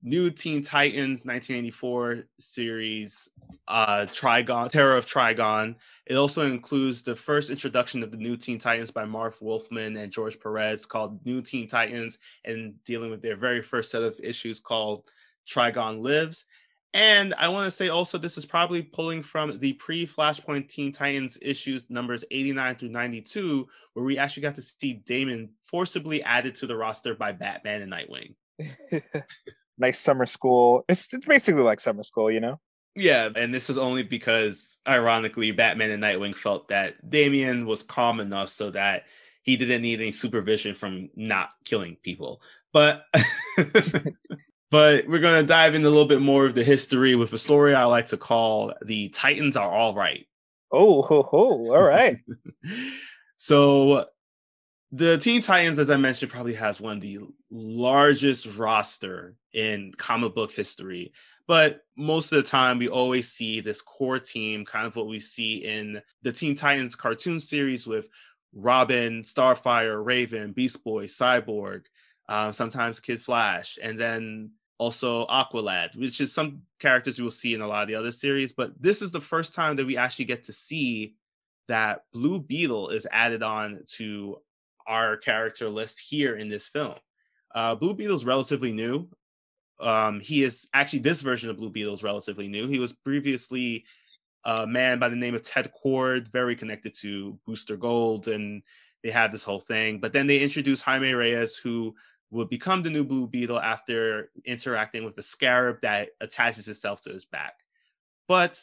[0.03, 3.29] New Teen Titans 1984 series,
[3.67, 5.75] uh, Trigon, Terror of Trigon.
[6.07, 10.13] It also includes the first introduction of the New Teen Titans by Marv Wolfman and
[10.13, 14.61] George Perez called New Teen Titans and dealing with their very first set of issues
[14.61, 15.03] called
[15.49, 16.45] Trigon Lives.
[16.95, 20.93] And I want to say also, this is probably pulling from the pre Flashpoint Teen
[20.93, 26.55] Titans issues numbers 89 through 92, where we actually got to see Damian forcibly added
[26.57, 28.35] to the roster by Batman and Nightwing.
[29.79, 30.85] nice summer school.
[30.89, 32.61] It's, it's basically like summer school, you know?
[32.95, 38.19] Yeah, and this was only because, ironically, Batman and Nightwing felt that Damian was calm
[38.19, 39.05] enough so that
[39.43, 42.43] he didn't need any supervision from not killing people.
[42.73, 43.05] But
[44.71, 47.39] But we're going to dive into a little bit more of the history with a
[47.39, 50.27] story I like to call The Titans Are All Right.
[50.71, 51.75] Oh, ho, ho.
[51.75, 52.19] all right.
[53.39, 54.07] so
[54.91, 57.21] the Teen Titans, as I mentioned, probably has one of the
[57.51, 61.13] largest roster in comic book history.
[61.47, 65.21] But most of the time, we always see this core team, kind of what we
[65.21, 68.09] see in the Teen Titans cartoon series with
[68.55, 71.85] Robin, Starfire, Raven, Beast Boy, Cyborg,
[72.29, 77.55] uh, sometimes Kid Flash, and then also Aqualad, which is some characters you will see
[77.55, 78.53] in a lot of the other series.
[78.53, 81.15] But this is the first time that we actually get to see
[81.67, 84.39] that Blue Beetle is added on to
[84.89, 86.95] our character list here in this film.
[87.55, 89.09] Uh, Blue Beetle is relatively new.
[89.81, 92.67] Um, he is actually this version of Blue Beetle is relatively new.
[92.67, 93.85] He was previously
[94.45, 98.63] a man by the name of Ted Kord, very connected to Booster Gold, and
[99.03, 100.01] they had this whole thing.
[100.01, 101.95] But then they introduced Jaime Reyes, who
[102.31, 107.11] would become the new Blue Beetle after interacting with a scarab that attaches itself to
[107.11, 107.55] his back.
[108.27, 108.61] But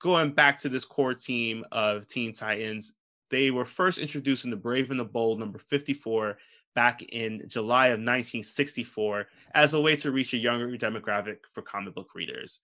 [0.00, 2.94] going back to this core team of Teen Titans,
[3.30, 6.38] they were first introduced in the Brave and the Bold number 54
[6.74, 11.94] back in July of 1964 as a way to reach a younger demographic for comic
[11.94, 12.60] book readers.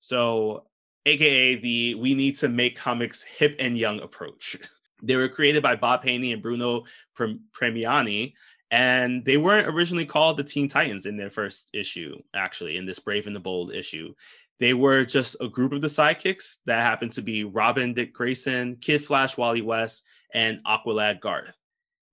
[0.00, 0.66] So,
[1.04, 4.56] aka the we need to make comics hip and young approach.
[5.02, 6.84] they were created by Bob Haney and Bruno
[7.18, 8.34] Premiani,
[8.70, 12.98] and they weren't originally called the Teen Titans in their first issue, actually, in this
[12.98, 14.14] Brave and the Bold issue.
[14.58, 18.76] They were just a group of the sidekicks that happened to be Robin Dick Grayson,
[18.76, 21.56] Kid Flash Wally West, and Aqualad Garth.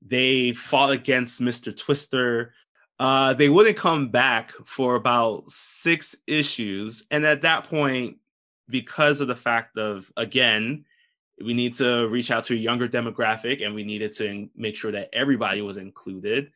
[0.02, 1.76] They fought against Mr.
[1.76, 2.54] Twister.
[3.00, 7.04] Uh, they wouldn't come back for about six issues.
[7.12, 8.18] And at that point,
[8.68, 10.86] because of the fact of, again,
[11.44, 14.92] we need to reach out to a younger demographic and we needed to make sure
[14.92, 16.52] that everybody was included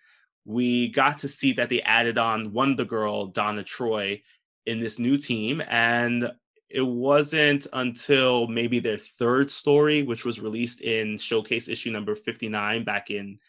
[0.45, 4.21] we got to see that they added on wonder girl donna troy
[4.65, 6.31] in this new team and
[6.69, 12.83] it wasn't until maybe their third story which was released in showcase issue number 59
[12.83, 13.39] back in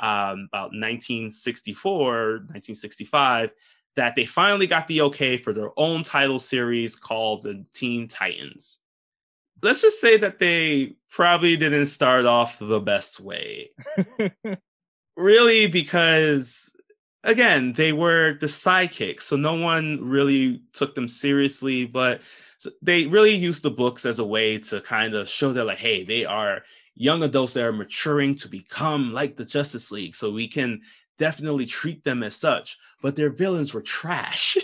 [0.00, 3.52] um, about 1964 1965
[3.96, 8.80] that they finally got the okay for their own title series called the teen titans
[9.64, 13.70] let's just say that they probably didn't start off the best way.
[15.16, 16.70] really, because
[17.24, 22.20] again, they were the sidekicks, so no one really took them seriously, but
[22.80, 26.04] they really used the books as a way to kind of show that, like, hey,
[26.04, 26.62] they are
[26.94, 30.14] young adults that are maturing to become like the Justice League.
[30.14, 30.80] So we can
[31.18, 34.56] definitely treat them as such, but their villains were trash.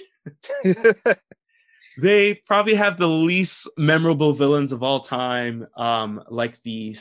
[1.98, 6.96] they probably have the least memorable villains of all time um like the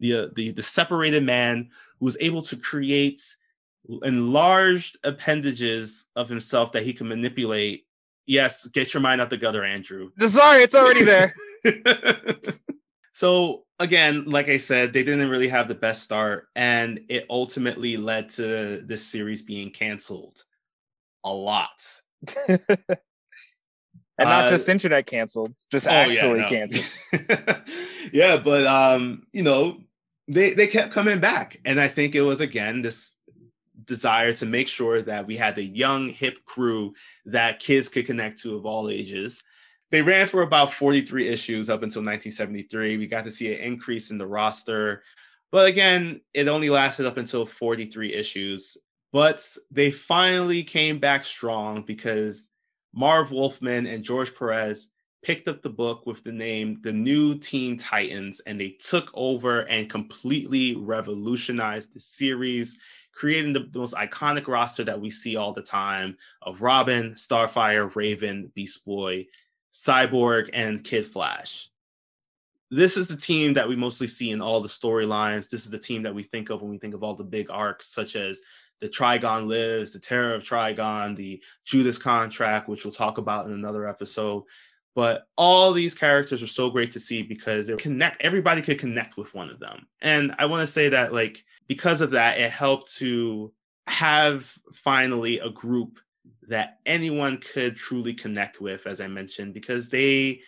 [0.00, 3.22] the uh, the, the separated man who was able to create
[4.02, 7.86] enlarged appendages of himself that he can manipulate
[8.26, 11.34] yes get your mind out the gutter andrew sorry it's already there
[13.12, 17.96] so again like i said they didn't really have the best start and it ultimately
[17.98, 20.44] led to this series being canceled
[21.24, 22.00] a lot
[24.18, 26.48] and not uh, just internet canceled, just oh, actually yeah, no.
[26.48, 27.62] canceled.
[28.12, 29.78] yeah, but um, you know,
[30.28, 33.12] they they kept coming back, and I think it was again this
[33.86, 36.94] desire to make sure that we had a young hip crew
[37.26, 39.42] that kids could connect to of all ages.
[39.90, 42.96] They ran for about 43 issues up until 1973.
[42.96, 45.02] We got to see an increase in the roster.
[45.52, 48.76] But again, it only lasted up until 43 issues.
[49.12, 52.50] But they finally came back strong because
[52.92, 54.88] Marv Wolfman and George Perez
[55.22, 59.60] picked up the book with the name The New Teen Titans, and they took over
[59.62, 62.76] and completely revolutionized the series,
[63.14, 67.94] creating the, the, most iconic roster that we see all the time of Robin, Starfire,
[67.94, 69.26] Raven, Beast Boy,
[69.72, 71.70] Cyborg, and Kid Flash.
[72.70, 75.48] This is the team that we mostly see in all the storylines.
[75.48, 77.48] This is the team that we think of when we think of all the big
[77.50, 78.40] arcs, such as
[78.80, 83.52] the Trigon Lives, the Terror of Trigon, the Judas Contract, which we'll talk about in
[83.52, 84.42] another episode.
[84.94, 88.20] But all these characters are so great to see because they connect.
[88.20, 92.00] Everybody could connect with one of them, and I want to say that like because
[92.00, 93.52] of that, it helped to
[93.86, 95.98] have finally a group
[96.48, 100.40] that anyone could truly connect with, as I mentioned, because they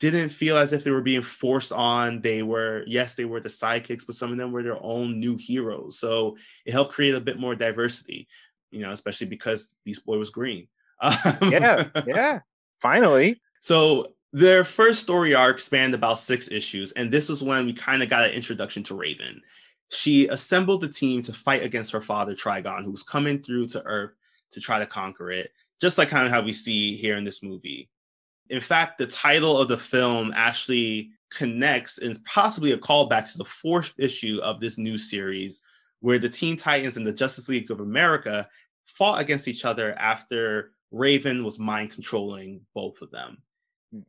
[0.00, 2.20] didn't feel as if they were being forced on.
[2.20, 5.36] They were, yes, they were the sidekicks, but some of them were their own new
[5.36, 5.98] heroes.
[5.98, 8.26] So it helped create a bit more diversity,
[8.70, 10.66] you know, especially because Beast Boy was green.
[11.42, 12.40] yeah, yeah,
[12.80, 13.40] finally.
[13.62, 18.02] So their first story arc spanned about six issues, and this was when we kind
[18.02, 19.40] of got an introduction to Raven.
[19.88, 23.82] She assembled the team to fight against her father, Trigon, who was coming through to
[23.84, 24.12] Earth
[24.50, 25.50] to try to conquer it
[25.82, 27.90] just like kind of how we see here in this movie.
[28.50, 33.38] In fact, the title of the film actually connects and is possibly a callback to
[33.38, 35.60] the fourth issue of this new series,
[35.98, 38.48] where the Teen Titans and the Justice League of America
[38.86, 43.38] fought against each other after Raven was mind controlling both of them.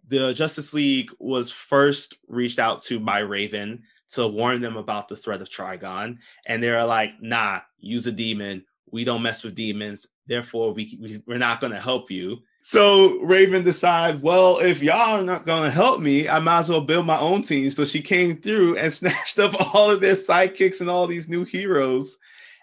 [0.07, 5.17] The Justice League was first reached out to by Raven to warn them about the
[5.17, 8.63] threat of Trigon, and they're like, "Nah, use a demon.
[8.91, 10.05] We don't mess with demons.
[10.27, 15.19] Therefore, we, we we're not going to help you." So Raven decides, well, if y'all
[15.19, 17.69] are not going to help me, I might as well build my own team.
[17.69, 21.43] So she came through and snatched up all of their sidekicks and all these new
[21.43, 22.17] heroes,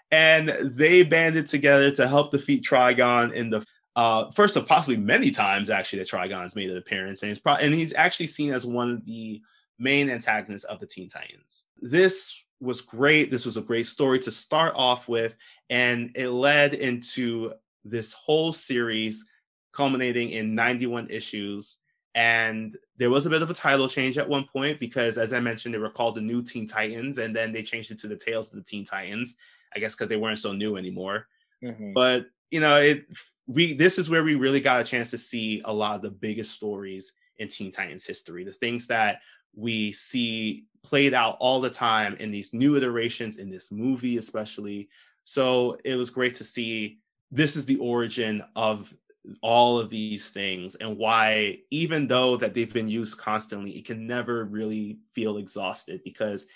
[0.09, 3.63] and they banded together to help defeat Trigon in the
[3.95, 7.55] uh, first of possibly many times actually that Trigon's made an appearance, and he's pro-
[7.55, 9.41] and he's actually seen as one of the
[9.79, 11.65] main antagonists of the Teen Titans.
[11.81, 13.31] This was great.
[13.31, 15.35] This was a great story to start off with,
[15.69, 19.25] and it led into this whole series
[19.73, 21.77] culminating in 91 issues.
[22.13, 25.39] And there was a bit of a title change at one point because, as I
[25.39, 28.17] mentioned, they were called the New Teen Titans, and then they changed it to the
[28.17, 29.35] Tales of the Teen Titans.
[29.73, 31.27] I guess because they weren't so new anymore.
[31.63, 31.93] Mm-hmm.
[31.93, 33.05] But you know, it
[33.47, 36.11] we this is where we really got a chance to see a lot of the
[36.11, 39.21] biggest stories in Teen Titans history, the things that
[39.55, 44.89] we see played out all the time in these new iterations in this movie, especially.
[45.25, 46.99] So it was great to see
[47.31, 48.93] this is the origin of
[49.41, 54.07] all of these things and why even though that they've been used constantly it can
[54.07, 56.47] never really feel exhausted because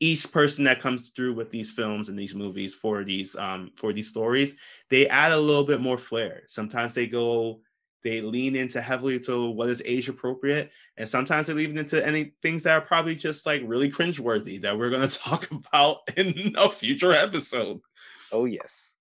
[0.00, 3.92] each person that comes through with these films and these movies for these um for
[3.92, 4.54] these stories
[4.90, 6.42] they add a little bit more flair.
[6.46, 7.60] Sometimes they go
[8.04, 12.34] they lean into heavily to what is age appropriate and sometimes they lean into any
[12.42, 16.54] things that are probably just like really cringeworthy that we're going to talk about in
[16.56, 17.80] a future episode.
[18.32, 18.96] Oh yes.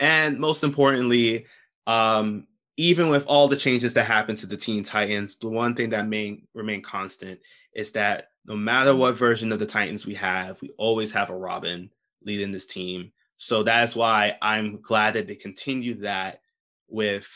[0.00, 1.46] And most importantly
[1.86, 2.46] um
[2.78, 6.08] even with all the changes that happened to the teen titans the one thing that
[6.08, 7.38] may remain constant
[7.74, 11.36] is that no matter what version of the Titans we have, we always have a
[11.36, 11.90] Robin
[12.24, 13.12] leading this team.
[13.38, 16.40] So that's why I'm glad that they continue that
[16.88, 17.26] with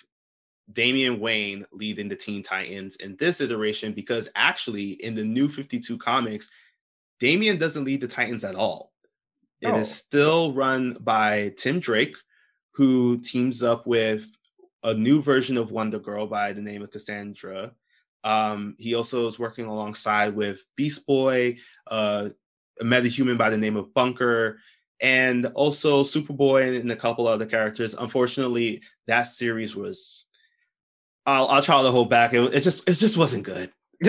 [0.72, 5.98] Damian Wayne leading the Teen Titans in this iteration, because actually in the new 52
[5.98, 6.48] comics,
[7.18, 8.92] Damian doesn't lead the Titans at all.
[9.60, 9.92] It is oh.
[9.92, 12.16] still run by Tim Drake,
[12.72, 14.26] who teams up with
[14.84, 17.72] a new version of Wonder Girl by the name of Cassandra
[18.24, 22.30] um, he also is working alongside with Beast Boy, uh,
[22.80, 24.58] a metahuman by the name of Bunker,
[25.00, 27.94] and also Superboy and, a couple other characters.
[27.94, 30.26] Unfortunately, that series was.
[31.26, 32.34] I'll I'll try to hold back.
[32.34, 33.70] It, it just it just wasn't good.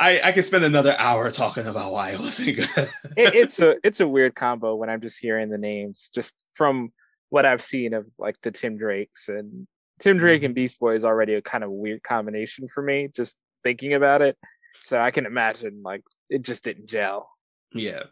[0.00, 2.68] I, I could spend another hour talking about why it wasn't good.
[2.76, 2.88] it,
[3.34, 6.92] it's a it's a weird combo when I'm just hearing the names, just from
[7.28, 9.66] what I've seen of like the Tim Drakes and
[10.00, 10.62] Tim Drake and mm-hmm.
[10.62, 14.36] Beast Boy is already a kind of weird combination for me, just thinking about it.
[14.80, 17.28] So I can imagine like it just didn't gel.
[17.72, 18.04] Yeah.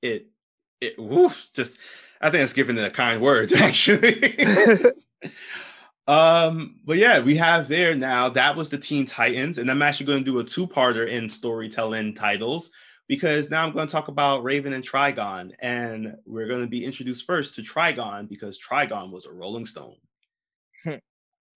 [0.00, 0.28] It
[0.80, 1.78] it woof just
[2.20, 4.38] I think it's given it a kind word, actually.
[6.06, 8.28] um, but yeah, we have there now.
[8.30, 12.14] That was the Teen Titans, and I'm actually going to do a two-parter in storytelling
[12.14, 12.70] titles
[13.08, 16.84] because now I'm going to talk about Raven and Trigon, and we're going to be
[16.84, 19.96] introduced first to Trigon because Trigon was a Rolling Stone.
[20.84, 20.94] Hmm.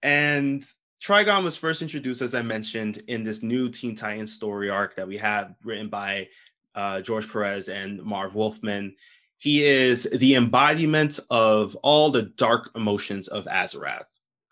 [0.02, 0.64] and
[1.02, 5.06] Trigon was first introduced, as I mentioned, in this new Teen Titans story arc that
[5.06, 6.28] we have written by
[6.74, 8.94] uh, George Perez and Marv Wolfman.
[9.38, 14.06] He is the embodiment of all the dark emotions of Azarath.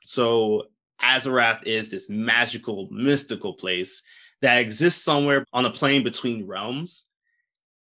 [0.05, 0.65] So,
[1.03, 4.03] Azarath is this magical, mystical place
[4.43, 7.07] that exists somewhere on a plane between realms.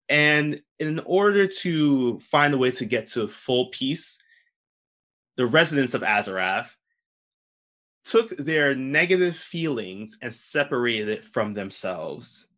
[0.08, 4.18] And in order to find a way to get to full peace,
[5.36, 6.68] the residents of Azarath
[8.10, 12.48] took their negative feelings and separated it from themselves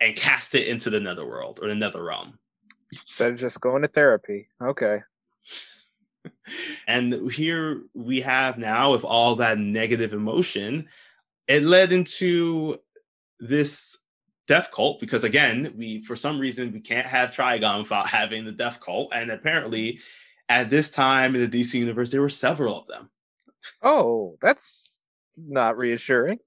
[0.00, 2.38] and cast it into the netherworld or the nether realm.
[2.92, 4.48] Instead of just going to therapy.
[4.62, 5.00] Okay.
[6.86, 10.88] and here we have now, with all that negative emotion,
[11.48, 12.78] it led into
[13.40, 13.98] this
[14.48, 18.52] death cult because again we for some reason we can't have trigon without having the
[18.52, 20.00] death cult and apparently
[20.48, 23.08] at this time in the DC universe, there were several of them.
[23.82, 25.00] Oh, that's
[25.36, 26.38] not reassuring.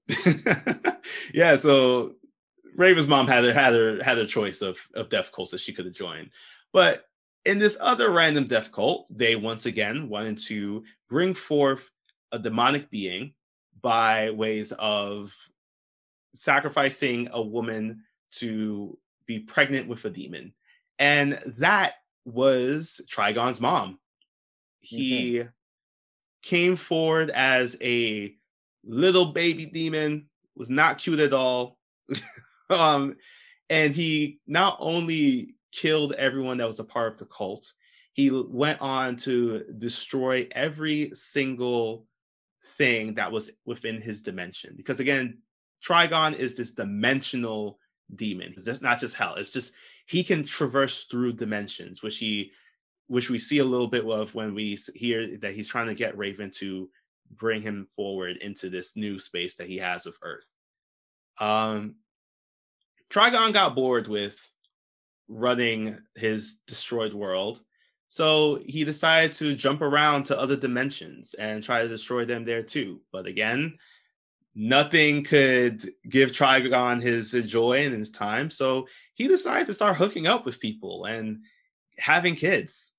[1.34, 2.14] yeah, so
[2.76, 5.72] Raven's mom had her had her had her choice of of death cults that she
[5.72, 6.30] could have joined,
[6.72, 7.04] but
[7.44, 11.88] in this other random death cult, they once again wanted to bring forth
[12.32, 13.32] a demonic being
[13.80, 15.32] by ways of
[16.34, 18.02] sacrificing a woman
[18.32, 20.52] to be pregnant with a demon,
[20.98, 21.94] and that
[22.24, 23.98] was Trigon's mom.
[24.84, 24.96] Mm-hmm.
[24.96, 25.44] he
[26.46, 28.32] came forward as a
[28.84, 31.76] little baby demon, was not cute at all.
[32.70, 33.16] um,
[33.68, 37.72] and he not only killed everyone that was a part of the cult,
[38.12, 42.06] he went on to destroy every single
[42.76, 44.74] thing that was within his dimension.
[44.76, 45.38] Because again,
[45.84, 47.80] Trigon is this dimensional
[48.14, 48.54] demon.
[48.56, 49.34] It's not just hell.
[49.34, 49.72] It's just
[50.06, 52.52] he can traverse through dimensions, which he
[53.08, 56.18] which we see a little bit of when we hear that he's trying to get
[56.18, 56.88] Raven to
[57.30, 60.46] bring him forward into this new space that he has with Earth.
[61.38, 61.96] Um,
[63.10, 64.40] Trigon got bored with
[65.28, 67.62] running his destroyed world,
[68.08, 72.62] so he decided to jump around to other dimensions and try to destroy them there
[72.62, 73.00] too.
[73.12, 73.78] But again,
[74.54, 78.50] nothing could give Trigon his joy and his time.
[78.50, 81.42] So he decided to start hooking up with people and
[81.98, 82.92] having kids.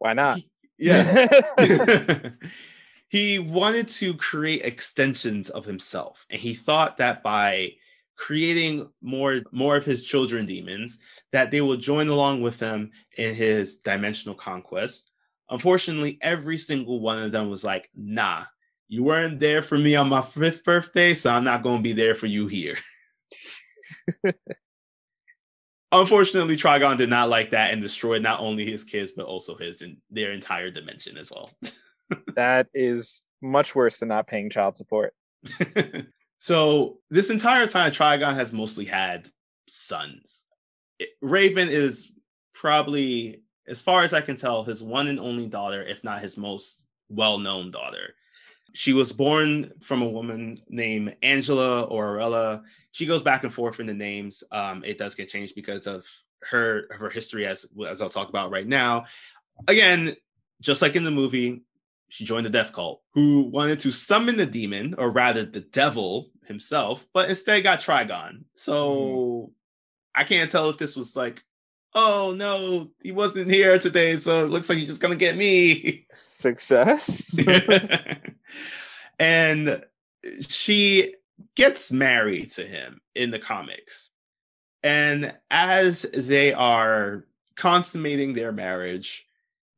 [0.00, 0.40] Why not?
[0.76, 1.28] Yeah.
[3.08, 6.26] he wanted to create extensions of himself.
[6.30, 7.74] And he thought that by
[8.16, 10.98] creating more more of his children demons
[11.32, 15.12] that they will join along with him in his dimensional conquest
[15.48, 18.44] unfortunately every single one of them was like nah
[18.90, 21.92] you weren't there for me on my fifth birthday, so I'm not going to be
[21.92, 22.76] there for you here.
[25.92, 29.82] Unfortunately, Trigon did not like that and destroyed not only his kids, but also his
[29.82, 31.50] and their entire dimension as well.
[32.36, 35.14] that is much worse than not paying child support.
[36.38, 39.28] so, this entire time, Trigon has mostly had
[39.66, 40.44] sons.
[41.20, 42.12] Raven is
[42.54, 46.36] probably, as far as I can tell, his one and only daughter, if not his
[46.36, 48.14] most well known daughter.
[48.72, 52.62] She was born from a woman named Angela or Arella.
[52.92, 54.44] She goes back and forth in the names.
[54.52, 56.04] Um, it does get changed because of
[56.42, 59.04] her her history, as as I'll talk about right now.
[59.68, 60.14] Again,
[60.60, 61.62] just like in the movie,
[62.08, 66.30] she joined the death cult, who wanted to summon the demon, or rather the devil
[66.46, 68.44] himself, but instead got Trigon.
[68.54, 69.50] So mm.
[70.14, 71.44] I can't tell if this was like,
[71.94, 76.06] oh no, he wasn't here today, so it looks like he's just gonna get me.
[76.14, 77.38] Success.
[79.18, 79.82] and
[80.40, 81.14] she
[81.56, 84.10] gets married to him in the comics.
[84.82, 87.26] And as they are
[87.56, 89.26] consummating their marriage,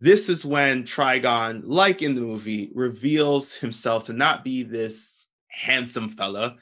[0.00, 6.10] this is when Trigon, like in the movie, reveals himself to not be this handsome
[6.10, 6.56] fella,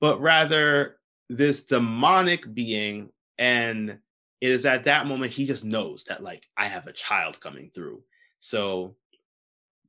[0.00, 0.96] but rather
[1.28, 3.10] this demonic being.
[3.38, 3.98] And
[4.40, 7.70] it is at that moment he just knows that, like, I have a child coming
[7.74, 8.02] through.
[8.40, 8.96] So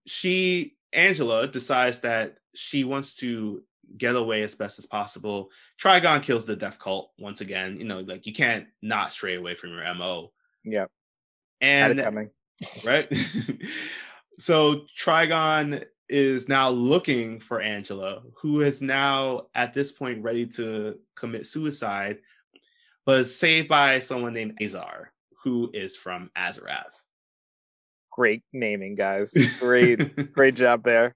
[0.06, 3.64] she Angela decides that she wants to
[3.98, 5.52] get away as best as possible.
[5.82, 7.78] Trigon kills the death cult once again.
[7.78, 10.32] You know, like you can't not stray away from your MO.
[10.64, 10.86] Yeah.
[11.62, 12.30] And coming.
[12.86, 13.14] right.
[14.40, 20.98] so Trigon is now looking for Angela, who is now at this point ready to
[21.16, 22.20] commit suicide,
[23.08, 25.12] is saved by someone named Azar,
[25.44, 26.96] who is from Azarath
[28.18, 29.34] great naming, guys.
[29.60, 31.16] Great, great job there.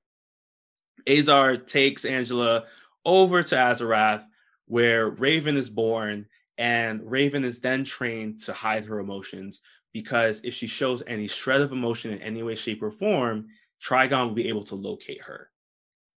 [1.09, 2.65] Azar takes Angela
[3.03, 4.23] over to Azarath,
[4.67, 6.27] where Raven is born,
[6.59, 9.61] and Raven is then trained to hide her emotions
[9.93, 13.47] because if she shows any shred of emotion in any way, shape, or form,
[13.83, 15.49] Trigon will be able to locate her.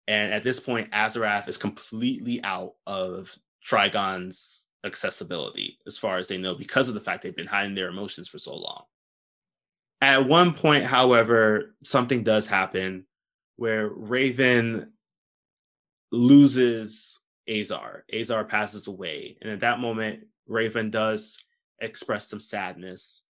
[0.07, 3.33] And at this point, Azarath is completely out of
[3.65, 7.89] Trigon's accessibility as far as they know because of the fact they've been hiding their
[7.89, 8.83] emotions for so long.
[10.01, 13.05] At one point, however, something does happen
[13.57, 14.93] where Raven
[16.11, 18.05] loses Azar.
[18.13, 19.37] Azar passes away.
[19.41, 21.37] And at that moment, Raven does
[21.79, 23.21] express some sadness,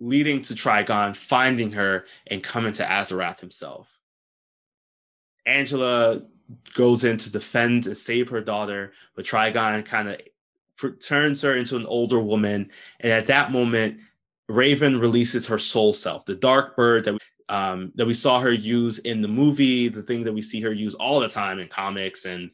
[0.00, 3.90] leading to Trigon finding her and coming to Azarath himself.
[5.46, 6.22] Angela
[6.74, 11.76] goes in to defend and save her daughter, but Trigon kind of turns her into
[11.76, 12.70] an older woman.
[13.00, 13.98] And at that moment,
[14.48, 17.18] Raven releases her soul self, the dark bird that we,
[17.48, 20.72] um, that we saw her use in the movie, the thing that we see her
[20.72, 22.50] use all the time in comics and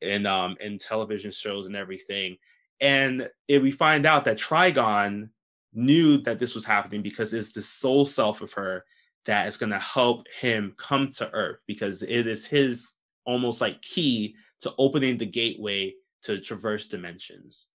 [0.00, 2.36] and um, in television shows and everything.
[2.80, 5.30] And we find out that Trigon
[5.72, 8.84] knew that this was happening because it's the soul self of her
[9.24, 12.92] that is going to help him come to Earth because it is his
[13.24, 17.68] almost like key to opening the gateway to traverse dimensions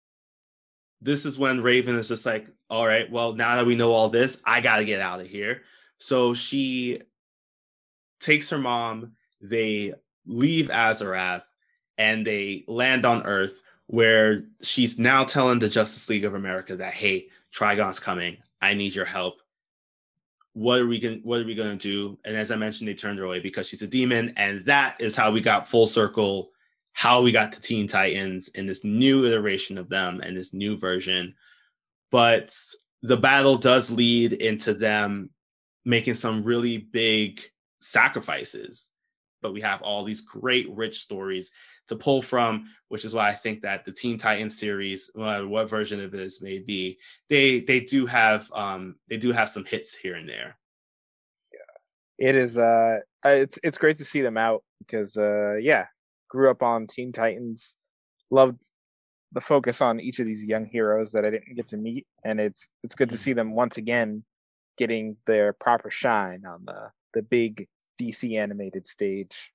[1.01, 4.09] this is when Raven is just like, all right, well, now that we know all
[4.09, 5.61] this, I got to get out of here.
[5.99, 7.01] So she
[8.19, 9.93] takes her mom, they
[10.25, 11.43] leave Azarath,
[11.97, 16.93] and they land on Earth, where she's now telling the Justice League of America that,
[16.93, 18.37] hey, Trigon's coming.
[18.61, 19.35] I need your help.
[20.57, 22.17] What are we going what are we going to do?
[22.25, 25.15] And as i mentioned they turned her away because she's a demon and that is
[25.15, 26.51] how we got full circle
[26.97, 30.75] how we got to teen titans in this new iteration of them and this new
[30.75, 31.35] version.
[32.09, 32.57] But
[33.03, 35.29] the battle does lead into them
[35.85, 37.39] making some really big
[37.81, 38.89] sacrifices.
[39.43, 41.51] But we have all these great rich stories
[41.87, 45.47] to pull from which is why i think that the teen titans series no matter
[45.47, 46.97] what version of this may be
[47.29, 50.57] they they do have um they do have some hits here and there.
[51.53, 55.85] Yeah, it is uh it's it's great to see them out because uh yeah
[56.29, 57.75] grew up on teen titans
[58.29, 58.69] loved
[59.33, 62.39] the focus on each of these young heroes that i didn't get to meet and
[62.39, 63.19] it's it's good to Mm.
[63.19, 64.23] see them once again
[64.77, 67.67] getting their proper shine on the the big
[67.99, 69.51] dc animated stage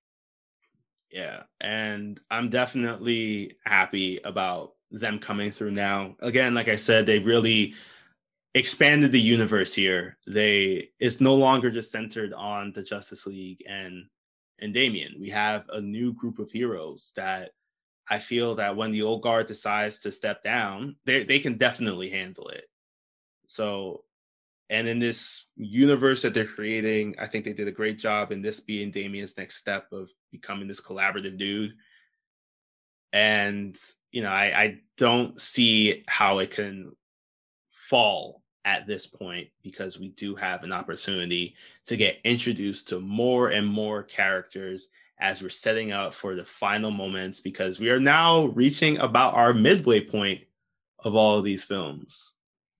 [1.12, 6.16] Yeah, and I'm definitely happy about them coming through now.
[6.20, 7.74] Again, like I said, they really
[8.54, 10.18] expanded the universe here.
[10.26, 14.06] They it's no longer just centered on the Justice League and
[14.60, 15.16] and Damian.
[15.20, 17.50] We have a new group of heroes that
[18.08, 22.08] I feel that when the old guard decides to step down, they they can definitely
[22.08, 22.64] handle it.
[23.48, 24.04] So
[24.72, 28.40] and in this universe that they're creating, I think they did a great job in
[28.40, 31.74] this being Damian's next step of becoming this collaborative dude.
[33.12, 33.78] And
[34.12, 36.96] you know, I, I don't see how it can
[37.90, 41.54] fall at this point because we do have an opportunity
[41.84, 44.88] to get introduced to more and more characters
[45.20, 49.52] as we're setting up for the final moments because we are now reaching about our
[49.52, 50.40] midway point
[51.00, 52.32] of all of these films.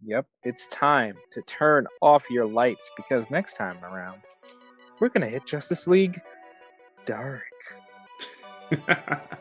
[0.04, 4.22] Yep, it's time to turn off your lights because next time around,
[4.98, 6.20] we're gonna hit Justice League
[7.06, 7.42] dark.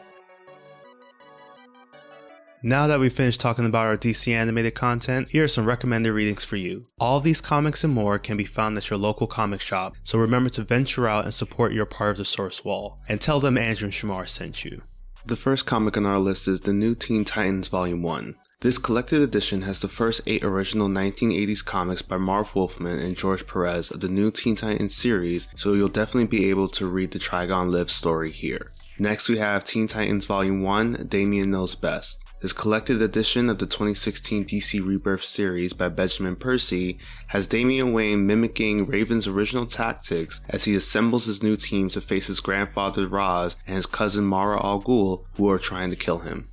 [2.64, 6.44] Now that we've finished talking about our DC animated content, here are some recommended readings
[6.44, 6.84] for you.
[7.00, 10.52] All these comics and more can be found at your local comic shop, so remember
[10.52, 13.86] to venture out and support your part of the source wall, and tell them Andrew
[13.86, 14.80] and Shamar sent you.
[15.26, 18.36] The first comic on our list is The New Teen Titans Volume 1.
[18.62, 23.48] This collected edition has the first eight original 1980s comics by Marv Wolfman and George
[23.48, 27.18] Perez of the New Teen Titans series, so you'll definitely be able to read the
[27.18, 28.70] Trigon Live story here.
[29.00, 32.24] Next, we have Teen Titans Volume 1 Damian Knows Best.
[32.44, 37.00] This collected edition of the 2016 DC Rebirth series by Benjamin Percy
[37.30, 42.28] has Damian Wayne mimicking Raven's original tactics as he assembles his new team to face
[42.28, 46.46] his grandfather Ra's and his cousin Mara Al Ghul, who are trying to kill him.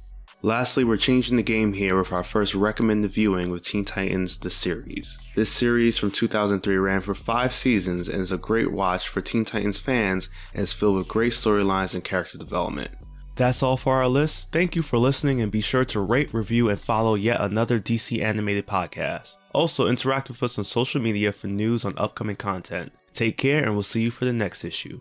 [0.43, 4.51] Lastly, we're changing the game here with our first recommended viewing with Teen Titans The
[4.51, 5.19] Series.
[5.35, 9.45] This series from 2003 ran for five seasons and is a great watch for Teen
[9.45, 12.93] Titans fans and is filled with great storylines and character development.
[13.35, 14.53] That's all for our list.
[14.53, 18.23] Thank you for listening and be sure to rate, review, and follow yet another DC
[18.23, 19.39] animated podcast.
[19.53, 22.93] Also, interact with us on social media for news on upcoming content.
[23.13, 25.01] Take care and we'll see you for the next issue.